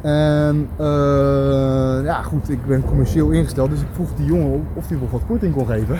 En 0.00 0.68
eh, 0.76 2.04
ja, 2.04 2.22
goed, 2.22 2.50
ik 2.50 2.66
ben 2.66 2.84
commercieel 2.84 3.30
ingesteld, 3.30 3.70
dus 3.70 3.80
ik 3.80 3.86
vroeg 3.94 4.08
die 4.16 4.26
jongen 4.26 4.66
of- 4.74 4.88
hij 4.88 4.98
nog 5.00 5.10
wat 5.10 5.20
korting 5.26 5.54
kon 5.54 5.66
geven. 5.66 5.98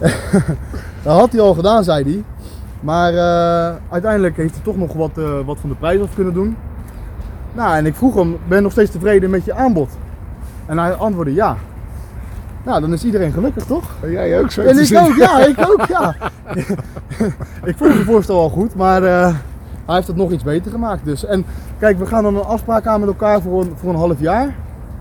dat 1.02 1.18
had 1.18 1.32
hij 1.32 1.40
al 1.40 1.54
gedaan, 1.54 1.84
zei 1.84 2.04
hij. 2.04 2.22
Maar 2.80 3.12
eh, 3.14 3.74
uiteindelijk 3.90 4.36
heeft 4.36 4.54
hij 4.54 4.62
toch 4.64 4.76
nog 4.76 4.92
wat, 4.92 5.10
eh, 5.18 5.24
wat 5.44 5.58
van 5.60 5.68
de 5.68 5.74
prijs 5.76 6.00
af 6.00 6.14
kunnen 6.14 6.34
doen. 6.34 6.56
Nou, 7.54 7.76
en 7.76 7.86
ik 7.86 7.94
vroeg 7.94 8.14
hem, 8.14 8.36
ben 8.48 8.56
je 8.56 8.62
nog 8.62 8.72
steeds 8.72 8.90
tevreden 8.90 9.30
met 9.30 9.44
je 9.44 9.54
aanbod? 9.54 9.90
En 10.66 10.78
hij 10.78 10.94
antwoordde 10.94 11.34
ja. 11.34 11.56
Nou, 12.64 12.80
dan 12.80 12.92
is 12.92 13.04
iedereen 13.04 13.32
gelukkig, 13.32 13.64
toch? 13.64 13.84
En 14.02 14.10
jij 14.10 14.40
ook 14.40 14.50
zo 14.50 14.60
En 14.62 14.78
ik 14.78 14.84
zien. 14.84 14.98
ook, 14.98 15.14
ja, 15.16 15.46
ik 15.46 15.58
ook, 15.70 15.86
ja. 15.88 16.14
ik 17.70 17.76
vond 17.76 17.92
het 17.94 18.02
voorstel 18.02 18.40
al 18.40 18.48
goed, 18.48 18.74
maar 18.74 19.02
hij 19.86 19.94
heeft 19.94 20.06
het 20.06 20.16
nog 20.16 20.30
iets 20.30 20.42
beter 20.42 20.70
gemaakt. 20.70 21.04
Dus. 21.04 21.24
En 21.24 21.44
kijk, 21.78 21.98
we 21.98 22.06
gaan 22.06 22.22
dan 22.22 22.36
een 22.36 22.44
afspraak 22.44 22.86
aan 22.86 23.00
met 23.00 23.08
elkaar 23.08 23.40
voor 23.42 23.60
een, 23.62 23.72
voor 23.76 23.90
een 23.90 23.96
half 23.98 24.20
jaar. 24.20 24.54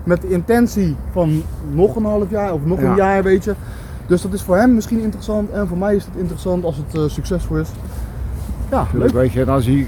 Met 0.04 0.22
de 0.22 0.30
intentie 0.30 0.96
van 1.12 1.42
nog 1.72 1.96
een 1.96 2.06
half 2.06 2.30
jaar 2.30 2.54
of 2.54 2.66
nog 2.66 2.82
Ja. 2.82 2.90
een 2.90 2.96
jaar, 2.96 3.24
weet 3.24 3.44
je. 3.44 3.54
Dus 4.08 4.22
dat 4.22 4.34
is 4.34 4.42
voor 4.42 4.58
hem 4.58 4.74
misschien 4.76 5.00
interessant 5.00 5.50
en 5.52 5.68
voor 5.68 5.78
mij 5.78 5.96
is 5.96 6.06
het 6.06 6.14
interessant 6.16 6.64
als 6.64 6.78
het 6.78 6.96
eh, 6.96 7.02
succesvol 7.08 7.58
is. 7.58 7.70
Ja, 8.72 8.86
leuk. 8.94 9.12
weet 9.12 9.32
je, 9.32 9.42
en 9.42 9.50
als 9.50 9.66
je, 9.66 9.86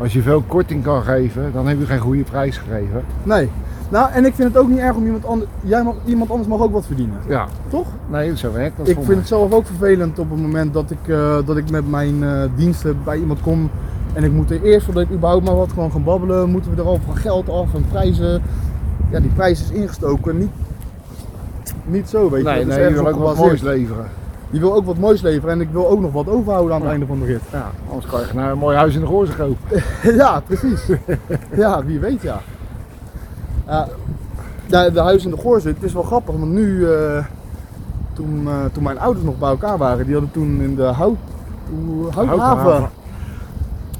als 0.00 0.12
je 0.12 0.22
veel 0.22 0.42
korting 0.46 0.82
kan 0.82 1.02
geven, 1.02 1.50
dan 1.52 1.66
heb 1.66 1.78
je 1.78 1.86
geen 1.86 1.98
goede 1.98 2.22
prijs 2.22 2.58
gegeven. 2.58 3.02
Nee. 3.22 3.50
Nou, 3.88 4.10
en 4.12 4.24
ik 4.24 4.34
vind 4.34 4.48
het 4.54 4.62
ook 4.62 4.68
niet 4.68 4.78
erg 4.78 4.96
om 4.96 5.04
iemand 5.04 5.26
anders. 5.26 5.50
Jij 5.60 5.82
mag, 5.82 5.94
iemand 6.04 6.30
anders 6.30 6.48
mag 6.48 6.60
ook 6.60 6.72
wat 6.72 6.86
verdienen. 6.86 7.16
Ja, 7.28 7.46
Toch? 7.68 7.86
nee, 8.10 8.36
zo 8.36 8.52
werkt 8.52 8.76
dat 8.76 8.88
Ik 8.88 8.96
vind 9.02 9.18
het 9.18 9.28
zelf 9.28 9.52
ook 9.52 9.66
vervelend 9.66 10.18
op 10.18 10.30
het 10.30 10.40
moment 10.40 10.74
dat 10.74 10.90
ik, 10.90 11.08
eh, 11.08 11.36
dat 11.44 11.56
ik 11.56 11.70
met 11.70 11.90
mijn 11.90 12.24
eh, 12.24 12.42
diensten 12.56 12.98
bij 13.04 13.18
iemand 13.18 13.40
kom. 13.40 13.70
En 14.12 14.24
ik 14.24 14.32
moet 14.32 14.50
er 14.50 14.62
eerst, 14.62 14.84
voordat 14.84 15.02
ik 15.02 15.10
überhaupt 15.10 15.44
maar 15.44 15.56
wat 15.56 15.72
gewoon 15.72 15.92
gaan 15.92 16.04
babbelen, 16.04 16.50
moeten 16.50 16.74
we 16.74 16.80
er 16.80 16.86
al 16.88 17.00
van 17.06 17.16
geld 17.16 17.48
af 17.48 17.74
en 17.74 17.84
prijzen. 17.90 18.42
Ja, 19.10 19.20
die 19.20 19.30
prijs 19.30 19.60
is 19.62 19.70
ingestoken. 19.70 20.38
Niet, 20.38 20.50
niet 21.84 22.08
zo, 22.08 22.30
weet 22.30 22.42
je. 22.42 22.48
Nee, 22.48 22.66
Dat 22.66 22.76
nee, 22.76 22.88
je 22.88 22.94
wil 22.94 23.08
ook 23.08 23.16
wat 23.18 23.36
moois 23.36 23.60
leveren. 23.60 24.04
Je 24.50 24.60
wil 24.60 24.74
ook 24.74 24.84
wat 24.84 24.98
moois 24.98 25.20
leveren 25.22 25.54
en 25.54 25.60
ik 25.60 25.68
wil 25.72 25.88
ook 25.88 26.00
nog 26.00 26.12
wat 26.12 26.28
overhouden 26.28 26.74
aan 26.74 26.80
het 26.80 26.84
Ja. 26.86 26.90
einde 26.90 27.06
van 27.06 27.18
de 27.20 27.24
rit. 27.26 27.40
Ja, 27.52 27.70
anders 27.88 28.06
kan 28.06 28.20
je 28.20 28.26
nou 28.34 28.50
een 28.52 28.58
mooi 28.58 28.76
huis 28.76 28.94
in 28.94 29.00
de 29.00 29.06
Goorzen 29.06 29.36
kopen. 29.36 29.82
ja, 30.22 30.40
precies. 30.46 30.82
ja, 31.54 31.84
wie 31.84 31.98
weet 31.98 32.22
ja. 32.22 32.40
Ja, 33.66 33.88
de, 34.66 34.90
de 34.92 35.00
huis 35.00 35.24
in 35.24 35.30
de 35.30 35.36
Goor 35.36 35.60
zit, 35.60 35.74
het 35.74 35.84
is 35.84 35.92
wel 35.92 36.02
grappig, 36.02 36.34
want 36.36 36.52
nu, 36.52 36.86
eh, 36.90 37.24
toen, 38.12 38.42
eh, 38.46 38.54
toen 38.72 38.82
mijn 38.82 38.98
ouders 39.00 39.24
nog 39.24 39.38
bij 39.38 39.48
elkaar 39.48 39.78
waren, 39.78 40.04
die 40.04 40.12
hadden 40.14 40.32
toen 40.32 40.60
in 40.62 40.74
de 40.74 40.82
hout, 40.82 41.16
Houthaven. 42.10 42.88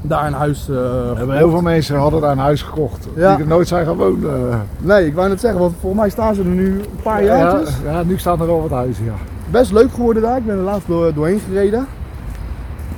Daar 0.03 0.27
een 0.27 0.33
huis 0.33 0.61
eh, 0.61 0.67
We 0.75 0.75
hebben 0.83 1.17
gekocht. 1.19 1.39
heel 1.39 1.51
veel 1.51 1.61
mensen 1.61 1.97
hadden 1.97 2.21
daar 2.21 2.31
een 2.31 2.39
huis 2.39 2.63
gekocht. 2.63 3.09
Ja. 3.17 3.35
Die 3.35 3.45
er 3.45 3.51
nooit 3.51 3.69
zijn 3.69 3.87
gaan 3.87 3.97
wonen. 3.97 4.67
Nee, 4.79 5.07
ik 5.07 5.15
wou 5.15 5.29
net 5.29 5.41
zeggen, 5.41 5.61
want 5.61 5.75
volgens 5.81 6.01
mij 6.01 6.11
staan 6.11 6.35
ze 6.35 6.41
er 6.41 6.47
nu 6.47 6.73
een 6.79 7.03
paar 7.03 7.25
ja, 7.25 7.37
jaartjes. 7.37 7.75
ja, 7.85 8.03
nu 8.03 8.19
staan 8.19 8.41
er 8.41 8.47
wel 8.47 8.61
wat 8.63 8.71
huizen, 8.71 9.05
ja. 9.05 9.15
Best 9.51 9.73
leuk 9.73 9.91
geworden 9.95 10.23
daar, 10.23 10.37
ik 10.37 10.47
ben 10.47 10.57
er 10.57 10.63
laatst 10.63 10.87
door, 10.87 11.15
doorheen 11.15 11.41
gereden. 11.49 11.87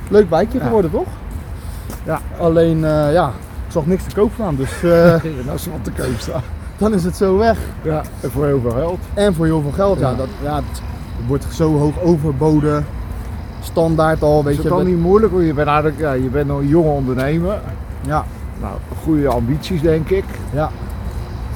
Leuk 0.09 0.31
wijkje 0.31 0.59
Ja. 0.59 0.65
geworden 0.65 0.91
toch? 0.91 1.07
Ja. 2.05 2.19
Alleen, 2.39 2.85
eh, 2.85 3.13
ja, 3.13 3.27
ik 3.67 3.73
zag 3.73 3.87
niks 3.87 4.05
te 4.05 4.15
koop 4.15 4.31
staan, 4.35 4.57
dus 4.57 4.83
eh, 4.83 5.13
En 5.13 5.49
als 5.53 5.63
ze 5.63 5.71
wat 5.71 5.85
te 5.85 5.91
koop 5.91 6.19
staan. 6.19 6.43
dan 6.79 6.95
is 6.95 7.05
het 7.05 7.17
zo 7.17 7.37
weg. 7.39 7.59
Ja, 7.83 8.03
en 8.21 8.31
voor 8.31 8.47
heel 8.47 8.61
veel 8.61 8.71
geld. 8.71 8.99
En 9.15 9.35
voor 9.35 9.45
heel 9.45 9.63
veel 9.63 9.73
geld, 9.73 9.99
ja. 9.99 10.11
Ja. 10.11 10.17
dat, 10.17 10.29
ja 10.43 10.55
het 10.55 10.83
wordt 11.27 11.47
zo 11.53 11.79
hoog 11.79 12.01
overboden. 12.03 12.87
Standaard 13.63 14.23
al, 14.23 14.45
weet 14.45 14.57
Is 14.57 14.63
je. 14.63 14.69
het 14.69 14.77
dan 14.79 14.87
niet 14.87 14.99
moeilijk? 15.01 15.33
Want 15.33 15.45
je 15.47 15.55
bent 15.55 15.69
eigenlijk 15.69 15.99
ja, 15.99 16.13
je 16.13 16.29
bent 16.29 16.49
een 16.51 16.69
jonge 16.69 16.89
ondernemer. 16.91 17.61
Ja, 18.07 18.25
Nou, 18.61 18.75
goede 19.03 19.29
ambities 19.29 19.81
denk 19.81 20.09
ik. 20.09 20.25
ja, 20.53 20.71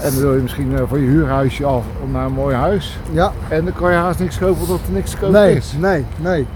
En 0.02 0.10
dan 0.12 0.20
wil 0.20 0.34
je 0.34 0.42
misschien 0.42 0.76
eh, 0.76 0.82
van 0.88 1.00
je 1.00 1.06
huurhuisje 1.06 1.64
af 1.64 1.84
om 2.02 2.10
naar 2.10 2.26
een 2.26 2.32
mooi 2.32 2.54
huis. 2.54 2.98
ja. 3.12 3.32
En 3.48 3.64
dan 3.64 3.72
kan 3.74 3.90
je 3.90 3.96
haast 3.96 4.18
niks 4.18 4.38
kopen 4.38 4.60
omdat 4.62 4.80
er 4.86 4.92
niks 4.92 5.10
te 5.10 5.16
kopen 5.16 5.32
Nee, 5.32 5.56
is. 5.56 5.74
nee, 5.78 6.04
nee. 6.20 6.46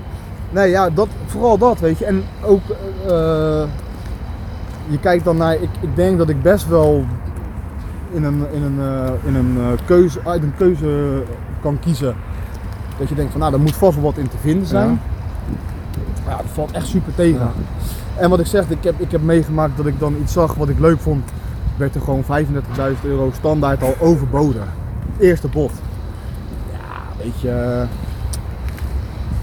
Nee, 0.50 0.70
ja, 0.70 0.90
dat, 0.90 1.08
vooral 1.26 1.58
dat, 1.58 1.80
weet 1.80 1.98
je. 1.98 2.04
En 2.04 2.22
ook, 2.44 2.60
eh, 3.06 3.62
je 4.86 4.98
kijkt 5.00 5.24
dan 5.24 5.36
naar, 5.36 5.54
ik, 5.54 5.68
ik 5.80 5.96
denk 5.96 6.18
dat 6.18 6.28
ik 6.28 6.42
best 6.42 6.68
wel 6.68 7.04
in 8.12 8.24
een, 8.24 8.44
in 8.52 8.62
een, 8.62 8.78
in 9.24 9.34
een 9.34 9.78
keuze, 9.84 10.18
uit 10.24 10.42
een 10.42 10.54
keuze 10.56 11.22
kan 11.62 11.78
kiezen. 11.80 12.14
Dat 12.98 13.08
je 13.08 13.14
denkt 13.14 13.30
van, 13.30 13.40
nou, 13.40 13.52
daar 13.52 13.60
moet 13.60 13.76
vast 13.76 13.94
wel 13.94 14.04
wat 14.04 14.16
in 14.16 14.28
te 14.28 14.36
vinden 14.40 14.66
zijn. 14.66 14.88
Ja, 14.88 14.96
dat 16.24 16.40
valt 16.52 16.70
echt 16.70 16.86
super 16.86 17.14
tegen. 17.14 17.40
Ja. 17.40 17.52
En 18.16 18.30
wat 18.30 18.40
ik 18.40 18.46
zeg, 18.46 18.68
ik 18.68 18.84
heb, 18.84 19.00
ik 19.00 19.10
heb 19.10 19.22
meegemaakt 19.22 19.76
dat 19.76 19.86
ik 19.86 19.98
dan 19.98 20.16
iets 20.22 20.32
zag 20.32 20.54
wat 20.54 20.68
ik 20.68 20.78
leuk 20.78 21.00
vond. 21.00 21.30
Werd 21.76 21.94
er 21.94 22.00
gewoon 22.00 22.24
35.000 22.24 22.30
euro 23.02 23.30
standaard 23.34 23.82
al 23.82 23.94
overboden. 23.98 24.62
Eerste 25.18 25.48
bod. 25.48 25.72
Ja, 26.72 27.22
weet 27.24 27.40
je. 27.40 27.84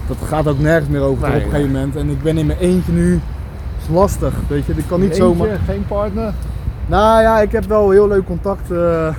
dat 0.06 0.16
gaat 0.26 0.46
ook 0.46 0.58
nergens 0.58 0.88
meer 0.88 1.00
over 1.00 1.28
Nee, 1.28 1.36
op 1.38 1.44
een 1.44 1.50
gegeven 1.50 1.72
moment. 1.72 1.96
En 1.96 2.08
ik 2.10 2.22
ben 2.22 2.38
in 2.38 2.46
mijn 2.46 2.58
eentje 2.58 2.92
nu. 2.92 3.12
Het 3.12 3.88
is 3.88 3.94
lastig, 3.94 4.34
weet 4.48 4.66
je. 4.66 4.72
Ik 4.76 4.84
kan 4.88 5.00
niet 5.00 5.08
Eentje, 5.08 5.22
zomaar. 5.24 5.58
geen 5.66 5.84
partner? 5.88 6.32
Nou 6.86 7.22
ja, 7.22 7.40
ik 7.40 7.52
heb 7.52 7.64
wel 7.64 7.90
heel 7.90 8.08
leuk 8.08 8.24
contact 8.24 8.70
eh, 8.70 9.14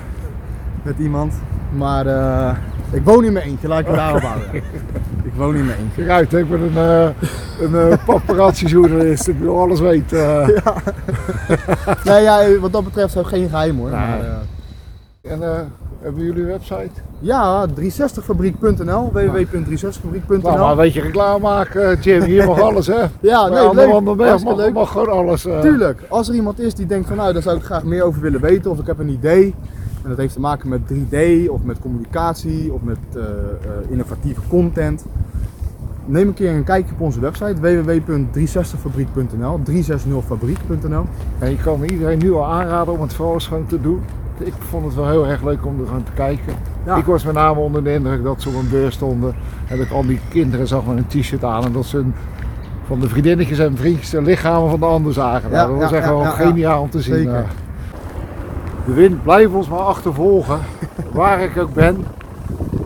met 0.84 0.96
iemand. 1.00 1.34
Maar 1.72 2.06
eh, 2.06 2.56
ik 2.92 3.04
woon 3.04 3.24
in 3.24 3.34
mijn 3.34 3.46
eentje, 3.46 3.68
laat 3.68 3.80
ik 3.80 3.86
het 3.86 3.96
daarop 4.04 4.22
houden. 4.22 4.64
Ik 5.24 5.34
woon 5.36 5.56
in 5.56 5.66
mijn 5.66 5.78
eentje. 5.80 6.04
Kijk 6.06 6.10
uit, 6.10 6.34
ik 6.34 6.50
ben 6.50 6.62
een, 6.62 6.78
eh 6.78 7.10
een 7.62 7.72
uh, 7.90 8.06
paparazzi-journalist. 8.06 9.28
Ik 9.28 9.38
wil 9.40 9.60
alles 9.60 9.80
weten. 9.80 10.42
eh. 10.42 10.66
Nee, 12.06 12.22
ja, 12.24 12.60
wat 12.60 12.72
dat 12.72 12.84
betreft 12.84 13.16
is 13.16 13.22
geen 13.28 13.50
geheim 13.50 13.78
hoor. 13.78 13.90
Nee. 13.90 14.00
Maar, 14.00 14.20
eh, 14.20 15.32
En 15.32 15.44
eh, 15.44 15.60
hebben 16.02 16.24
jullie 16.24 16.42
een 16.42 16.48
website? 16.48 16.90
ja, 17.20 17.66
360fabriek.nl, 17.68 19.12
www.360fabriek.nl. 19.14 20.42
Nou, 20.42 20.60
maar 20.60 20.72
een 20.72 20.78
beetje 20.78 21.02
reclame 21.02 21.40
maken, 21.40 22.00
Jim. 22.00 22.22
Hier 22.24 22.46
mag 22.46 22.62
alles, 22.70 22.88
hè? 22.88 23.02
Ja, 23.20 23.48
nee, 23.48 23.60
andere 23.60 23.86
leuk. 23.88 24.04
mag, 24.18 24.44
mag, 24.44 24.56
leuk. 24.56 24.74
mag 24.74 24.92
gewoon 24.92 25.10
alles. 25.10 25.46
eh. 25.46 25.60
Tuurlijk, 25.60 26.02
als 26.10 26.30
er 26.30 26.36
iemand 26.36 26.60
is 26.60 26.74
die 26.76 26.86
denkt 26.86 27.08
van 27.08 27.18
nou, 27.18 27.34
daar 27.34 27.42
zou 27.42 27.58
ik 27.58 27.64
graag 27.64 27.84
meer 27.84 28.04
over 28.04 28.22
willen 28.22 28.42
weten 28.42 28.72
of 28.72 28.80
ik 28.80 28.86
heb 28.88 29.00
een 29.00 29.10
idee. 29.10 29.56
En 30.04 30.10
dat 30.10 30.18
heeft 30.18 30.34
te 30.34 30.40
maken 30.40 30.70
met 30.70 30.82
3D 30.94 31.50
of 31.50 31.64
met 31.64 31.80
communicatie 31.80 32.74
of 32.74 32.82
met 32.82 32.98
eh, 33.16 33.22
eh, 33.22 33.28
innovatieve 33.90 34.42
content. 34.50 35.06
Neem 36.06 36.28
een 36.28 36.34
keer 36.34 36.52
een 36.54 36.64
kijkje 36.64 36.94
op 36.94 37.02
onze 37.02 37.20
website 37.20 37.56
www.360fabriek.nl 37.62 39.60
360fabriek.nl 39.64 41.06
En 41.40 41.50
je 41.50 41.58
kan 41.64 41.84
iedereen 41.84 42.18
nu 42.18 42.34
al 42.34 42.46
aanraden 42.46 42.94
om 42.94 43.02
het 43.02 43.14
vooral 43.14 43.34
eens 43.34 43.48
gewoon 43.48 43.66
te 43.66 43.82
doen. 43.82 44.02
Ik 44.38 44.54
vond 44.60 44.86
het 44.86 44.96
wel 44.96 45.10
heel 45.10 45.28
erg 45.28 45.44
leuk 45.44 45.66
om 45.66 45.80
er 45.80 45.86
gewoon 45.88 46.04
te 46.04 46.12
kijken. 46.12 46.54
Ja. 46.86 46.96
Ik 46.96 47.06
was 47.06 47.24
met 47.24 47.34
name 47.34 47.60
onder 47.60 47.84
de 47.84 47.94
indruk 47.94 48.24
dat 48.24 48.42
ze 48.42 48.50
op 48.50 48.56
een 48.56 48.70
beurs 48.70 48.96
stonden. 48.96 49.34
En 49.68 49.78
dat 49.78 49.86
ik 49.86 49.92
al 49.92 50.06
die 50.06 50.20
kinderen 50.30 50.68
zag 50.68 50.86
met 50.86 50.98
een 50.98 51.08
t-shirt 51.22 51.44
aan. 51.44 51.64
En 51.64 51.72
dat 51.72 51.86
ze 51.86 51.98
een- 51.98 52.14
van 52.88 53.00
de 53.00 53.10
vriendinnetjes 53.10 53.60
en 53.60 53.78
vriendjes 53.78 54.10
de 54.10 54.22
lichamen 54.22 54.70
van 54.70 54.80
de 54.80 54.86
ander 54.86 55.14
zagen. 55.14 55.52
Nou, 55.52 55.70
dat 55.72 55.80
was 55.82 55.90
ja, 55.90 55.98
echt 55.98 56.08
wel 56.08 56.24
geniaal 56.24 56.82
om 56.82 56.90
te 56.90 57.02
zien. 57.02 57.16
Zeker. 57.16 57.46
De 58.90 58.96
wind 58.96 59.24
blijft 59.24 59.54
ons 59.54 59.68
maar 59.68 59.80
achtervolgen. 59.80 60.60
waar 61.12 61.42
ik 61.42 61.58
ook 61.58 61.74
ben. 61.74 62.06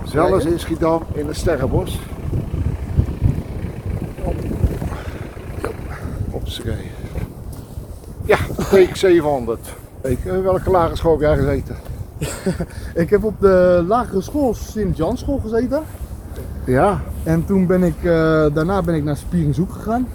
Zelfs 0.04 0.46
in 0.46 0.60
Schiedam 0.60 1.02
in 1.14 1.28
het 1.28 1.36
Sterrenbos. 1.36 2.00
Op. 6.30 6.44
Ja, 8.26 8.38
take 8.70 8.98
700. 8.98 9.60
Ik, 10.02 10.26
eh, 10.26 10.42
welke 10.42 10.70
lagere 10.70 10.96
school 10.96 11.12
heb 11.12 11.22
jij 11.22 11.38
gezeten? 11.38 11.76
Ik 13.04 13.10
heb 13.10 13.24
op 13.24 13.40
de 13.40 13.84
lagere 13.88 14.22
school 14.22 14.54
Sint-Jan 14.54 15.18
school 15.18 15.40
gezeten. 15.40 15.84
Ja. 16.66 17.02
En 17.24 17.46
toen 17.46 17.66
ben 17.68 17.84
ik, 17.84 17.98
eh, 17.98 18.46
daarna 18.54 18.82
ben 18.82 18.96
ik 18.96 19.04
naar 19.04 19.18
Spieringzoek 19.18 19.72
gegaan. 19.72 20.08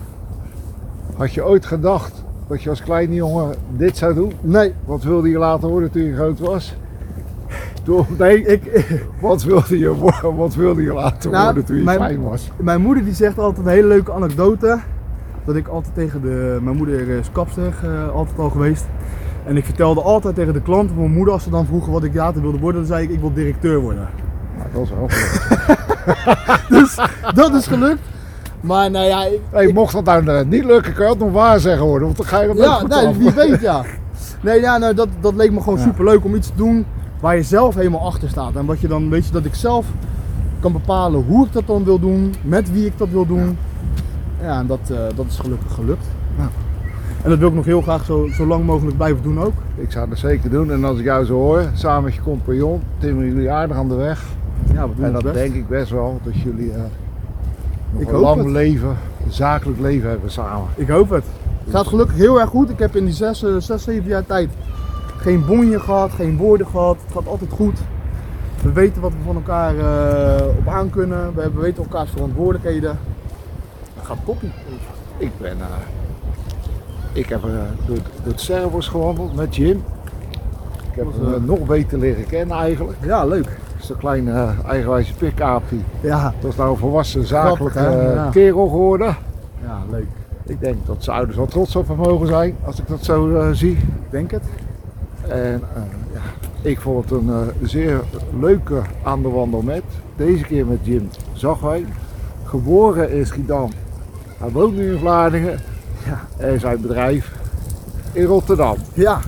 Had 1.17 1.33
je 1.33 1.45
ooit 1.45 1.67
gedacht 1.67 2.23
dat 2.49 2.63
je 2.63 2.71
als 2.71 2.83
kleine 2.83 3.15
jongen 3.15 3.55
dit 3.77 3.97
zou 3.97 4.15
doen? 4.15 4.33
Nee, 4.41 4.73
Wat 4.85 5.03
wilde 5.03 5.29
je 5.29 5.39
later 5.39 5.69
worden 5.69 5.91
toen 5.91 6.03
je 6.03 6.15
groot 6.15 6.39
was? 6.39 6.77
Toen, 7.83 8.07
nee, 8.19 8.43
ik, 8.47 8.87
wat 9.21 9.43
wilde 9.43 9.79
je, 9.79 9.95
wat 10.37 10.55
wilde 10.55 10.83
je 10.83 10.93
later 10.93 11.31
Nou, 11.31 11.45
worden 11.45 11.65
toen 11.65 11.77
je 11.77 11.83
mijn- 11.83 11.97
klein 11.99 12.23
was? 12.23 12.51
Mijn 12.57 12.81
moeder 12.81 13.05
die 13.05 13.15
zegt 13.15 13.39
altijd 13.39 13.67
een 13.67 13.73
hele 13.73 13.87
leuke 13.89 14.13
anekdote. 14.13 14.79
Dat 15.45 15.57
ik 15.57 15.69
altijd 15.69 15.95
tegen 15.95 16.21
de. 16.23 16.59
Mijn 16.63 16.77
moeder 16.77 17.09
is 17.09 17.33
kapster, 17.33 17.73
eh, 17.85 18.09
altijd 18.15 18.39
al 18.39 18.51
geweest. 18.51 18.87
En 19.47 19.57
ik 19.57 19.65
vertelde 19.65 20.03
altijd 20.03 20.35
tegen 20.35 20.53
de 20.53 20.63
klanten 20.63 20.95
van 20.95 21.03
mijn 21.05 21.15
moeder, 21.17 21.33
als 21.35 21.43
ze 21.43 21.51
dan 21.51 21.67
vroegen 21.67 21.93
wat 21.93 22.05
ik 22.05 22.15
later 22.15 22.43
wilde 22.43 22.59
worden, 22.59 22.81
dan 22.81 22.91
zei 22.91 23.05
ik: 23.05 23.11
ik 23.11 23.21
wil 23.21 23.33
directeur 23.33 23.79
worden. 23.81 24.09
Nou, 24.59 24.69
dat 24.73 24.83
is 24.83 24.91
wel 24.91 25.09
gelukt. 25.11 26.69
Dus 26.69 26.99
dat 27.35 27.55
is 27.55 27.67
gelukt. 27.67 28.01
Maar 28.61 28.91
nou 28.91 29.07
ja, 29.07 29.25
ik, 29.25 29.41
Hey, 29.51 29.73
mocht 29.73 29.93
dat 29.93 30.05
nou 30.05 30.23
net 30.25 30.51
niet 30.51 30.65
lukken, 30.65 30.93
kan 30.95 31.05
je 31.05 31.11
het 31.11 31.21
nog 31.21 31.33
waar 31.33 31.61
zeggen 31.61 31.87
worden, 31.87 32.05
want 32.05 32.17
dan 32.17 32.27
ga 32.27 32.41
je 32.41 32.49
er 32.49 32.57
ja, 32.57 32.83
nee, 32.87 33.07
af. 33.07 33.17
wie 33.17 33.31
weet 33.31 33.61
ja. 33.61 33.85
Nee, 34.43 34.61
ja, 34.61 34.79
nou, 34.79 34.95
dat, 34.95 35.09
dat 35.21 35.35
leek 35.35 35.53
me 35.53 35.61
gewoon 35.61 35.79
super 35.79 36.05
leuk 36.05 36.25
om 36.25 36.35
iets 36.35 36.47
te 36.47 36.57
doen 36.57 36.87
waar 37.21 37.37
je 37.37 37.43
zelf 37.43 37.75
helemaal 37.75 38.07
achter 38.07 38.29
staat. 38.29 38.55
En 38.57 38.67
wat 38.67 38.81
je 38.81 38.89
dan, 38.89 39.11
weet 39.11 39.27
je, 39.27 39.33
dat 39.33 39.45
ik 39.45 39.55
zelf 39.55 39.87
kan 40.61 40.73
bepalen 40.73 41.25
hoe 41.29 41.47
ik 41.47 41.53
dat 41.53 41.67
dan 41.67 41.85
wil 41.85 41.99
doen, 41.99 42.35
met 42.43 42.73
wie 42.73 42.87
ik 42.87 42.93
dat 42.97 43.09
wil 43.09 43.27
doen. 43.27 43.59
Ja, 44.43 44.59
en 44.59 44.67
dat, 44.67 44.79
eh, 44.91 44.99
dat 45.15 45.27
is 45.29 45.39
gelukkig 45.39 45.73
gelukt. 45.75 46.07
Ja. 46.39 46.49
En 47.23 47.31
dat 47.31 47.39
wil 47.39 47.49
ik 47.49 47.55
nog 47.55 47.65
heel 47.65 47.83
graag 47.83 48.05
zo, 48.05 48.29
zo 48.33 48.47
lang 48.47 48.65
mogelijk 48.65 48.97
blijven 48.97 49.23
doen 49.23 49.41
ook. 49.41 49.53
Ik 49.75 49.93
zou 49.93 50.09
dat 50.09 50.19
zeker 50.19 50.51
doen 50.51 50.73
en 50.73 50.85
als 50.85 50.99
ik 50.99 51.05
jou 51.05 51.25
zo 51.25 51.35
hoor, 51.35 51.63
samen 51.75 52.05
met 52.05 52.15
je 52.15 52.21
compagnon, 52.23 52.81
timmeren 52.99 53.29
jullie 53.33 53.51
aardig 53.51 53.77
aan 53.77 53.89
de 53.89 53.95
weg. 53.95 54.25
Ja, 54.73 54.89
we 54.89 54.95
doen 54.95 55.05
En 55.05 55.13
dat 55.13 55.23
best. 55.23 55.35
denk 55.35 55.55
ik 55.55 55.69
best 55.69 55.91
wel, 55.91 56.21
dat 56.23 56.37
jullie 56.41 56.73
eh, 56.73 56.81
nog 57.91 58.03
Ik 58.03 58.09
een 58.13 58.19
lang 58.19 58.37
het. 58.43 58.51
leven, 58.51 58.89
een 59.25 59.33
zakelijk 59.33 59.81
leven 59.81 60.09
hebben 60.09 60.31
samen. 60.31 60.67
Ik 60.75 60.89
hoop 60.89 61.11
het. 61.11 61.25
Het 61.65 61.77
gaat 61.77 61.87
gelukkig 61.87 62.17
heel 62.17 62.41
erg 62.41 62.49
goed. 62.51 62.71
Ik 62.71 62.79
heb 62.79 62.97
in 62.97 63.05
die 63.05 63.15
zes, 63.15 63.43
eh, 63.43 63.51
zes 63.59 63.83
zeven 63.83 64.09
jaar 64.09 64.27
tijd 64.27 64.51
geen 65.17 65.47
bonje 65.47 65.81
gehad, 65.81 66.11
geen 66.13 66.37
woorden 66.37 66.67
gehad. 66.67 66.97
Het 67.05 67.13
gaat 67.15 67.27
altijd 67.27 67.51
goed. 67.53 67.79
We 68.63 68.73
weten 68.73 69.03
wat 69.03 69.11
we 69.13 69.19
van 69.25 69.35
elkaar 69.35 69.77
eh, 69.79 70.47
op 70.59 70.69
aan 70.69 70.91
kunnen. 70.91 71.35
We 71.35 71.41
hebben- 71.41 71.61
weten 71.63 71.83
elkaars 71.83 72.11
verantwoordelijkheden. 72.11 72.99
Het 73.97 74.07
gaat 74.07 74.19
toppie. 74.25 74.51
Ik 75.17 75.31
ben, 75.41 75.57
eh, 75.61 75.67
ik 77.13 77.29
heb 77.29 77.45
eh, 77.45 77.51
door, 77.87 77.97
het- 77.97 78.05
door 78.23 78.33
het 78.33 78.41
Sterrenbos 78.41 78.89
gewandeld 78.89 79.35
met 79.35 79.57
Jim. 79.57 79.83
Ik 80.91 80.95
heb 80.95 81.07
hem 81.21 81.45
nog 81.45 81.59
beter 81.67 81.99
leren 81.99 82.27
kennen 82.27 82.57
eigenlijk. 82.57 82.99
Ja, 83.05 83.25
leuk. 83.25 83.59
Een 83.91 83.97
kleine 83.97 84.49
eigenwijze 84.69 85.15
pikapie. 85.15 85.85
Ja, 86.01 86.35
Dat 86.41 86.51
is 86.51 86.57
nou 86.57 86.71
een 86.71 86.77
volwassen 86.77 87.27
zakelijke 87.27 87.79
Grappig, 87.79 88.01
eh, 88.09 88.15
Ja. 88.15 88.29
kerel 88.31 88.69
geworden. 88.69 89.17
ja 89.63 89.79
leuk. 89.91 90.07
Ik 90.45 90.61
denk 90.61 90.87
dat 90.87 90.97
zijn 90.99 91.17
ouders 91.17 91.37
wel 91.37 91.47
trots 91.47 91.77
op 91.77 91.89
hem 91.89 91.97
mogen 91.97 92.27
zijn, 92.27 92.57
als 92.65 92.79
ik 92.79 92.89
dat 92.89 93.05
zo 93.05 93.35
eh, 93.37 93.49
zie. 93.53 93.73
Ik 93.73 94.11
denk 94.11 94.31
het. 94.31 94.43
En 95.29 95.63
eh, 95.75 95.83
ja, 96.13 96.21
ik 96.63 96.81
vond 96.81 97.11
het 97.11 97.21
een 97.21 97.33
zeer 97.63 98.01
leuke 98.41 98.81
aan 99.03 99.23
de 99.23 99.29
wandel 99.29 99.63
met. 99.63 99.83
Deze 100.17 100.45
keer 100.45 100.67
met 100.67 100.79
Jim 100.83 101.09
Zagwijn. 101.33 101.87
Geboren 102.45 103.11
in 103.13 103.27
Schiedam. 103.27 103.71
Hij 104.39 104.51
woont 104.51 104.77
nu 104.77 104.93
in 104.93 104.99
Vlaardingen. 104.99 105.59
Ja. 106.07 106.21
En 106.37 106.61
zijn 106.61 106.81
bedrijf 106.81 107.33
in 108.13 108.25
Rotterdam. 108.25 108.77
Ja, 108.95 109.19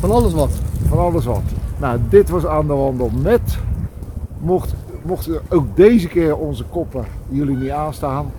van 0.00 0.10
alles 0.10 0.32
wat. 0.32 0.50
Van 0.88 0.98
alles 0.98 1.24
wat. 1.24 1.42
Nou, 1.78 1.98
dit 2.08 2.28
was 2.28 2.46
aan 2.46 2.66
de 2.66 2.72
wandel 2.74 3.10
met. 3.22 3.58
Mocht, 4.46 4.74
mochten 5.02 5.40
ook 5.48 5.76
deze 5.76 6.08
keer 6.08 6.36
onze 6.36 6.64
koppen 6.64 7.04
jullie 7.28 7.56
niet 7.56 7.70
aanstaan, 7.70 8.32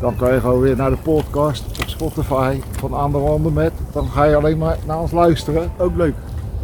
dan 0.00 0.16
kan 0.16 0.32
je 0.32 0.40
gewoon 0.40 0.60
weer 0.60 0.76
naar 0.76 0.90
de 0.90 0.96
podcast 0.96 1.64
op 1.80 1.88
Spotify 1.88 2.60
van 2.70 2.94
Aan 2.94 3.10
de 3.12 3.18
Wandel 3.18 3.50
met. 3.50 3.72
Dan 3.92 4.06
ga 4.06 4.24
je 4.24 4.36
alleen 4.36 4.58
maar 4.58 4.78
naar 4.86 5.00
ons 5.00 5.12
luisteren. 5.12 5.70
Ook 5.78 5.96
leuk. 5.96 6.14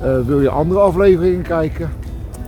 Eh, 0.00 0.20
wil 0.20 0.40
je 0.40 0.48
andere 0.48 0.80
afleveringen 0.80 1.42
kijken? 1.42 1.90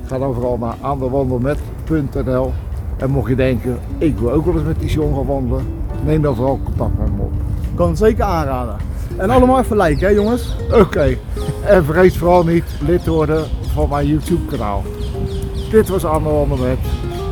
Ga 0.07 0.19
dan 0.19 0.35
vooral 0.35 0.59
naar 0.59 0.75
aandewandelmet.nl. 0.81 2.53
En 2.97 3.11
mocht 3.11 3.29
je 3.29 3.37
denken, 3.37 3.79
ik 3.99 4.19
wil 4.19 4.33
ook 4.33 4.45
wel 4.45 4.55
eens 4.55 4.65
met 4.65 4.81
die 4.81 4.91
John 4.91 5.15
gaan 5.15 5.27
wandelen, 5.27 5.67
neem 6.05 6.23
dan 6.23 6.35
vooral 6.35 6.61
contact 6.65 6.99
met 6.99 7.09
hem 7.09 7.21
op. 7.21 7.33
Ik 7.71 7.77
kan 7.77 7.89
het 7.89 7.99
zeker 7.99 8.25
aanraden. 8.25 8.77
En 9.17 9.31
allemaal 9.31 9.59
even 9.59 9.77
liken, 9.77 10.07
hè 10.07 10.13
jongens. 10.13 10.57
Oké, 10.73 11.17
en 11.67 11.85
vergeet 11.85 12.17
vooral 12.17 12.45
niet 12.45 12.65
lid 12.87 13.05
te 13.05 13.11
worden 13.11 13.45
van 13.73 13.89
mijn 13.89 14.07
YouTube 14.07 14.57
kanaal. 14.57 14.83
Dit 15.71 15.89
was 15.89 16.03
Wandel 16.03 16.57
met. 16.57 16.79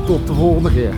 Tot 0.06 0.26
de 0.26 0.34
volgende 0.34 0.72
keer. 0.72 0.94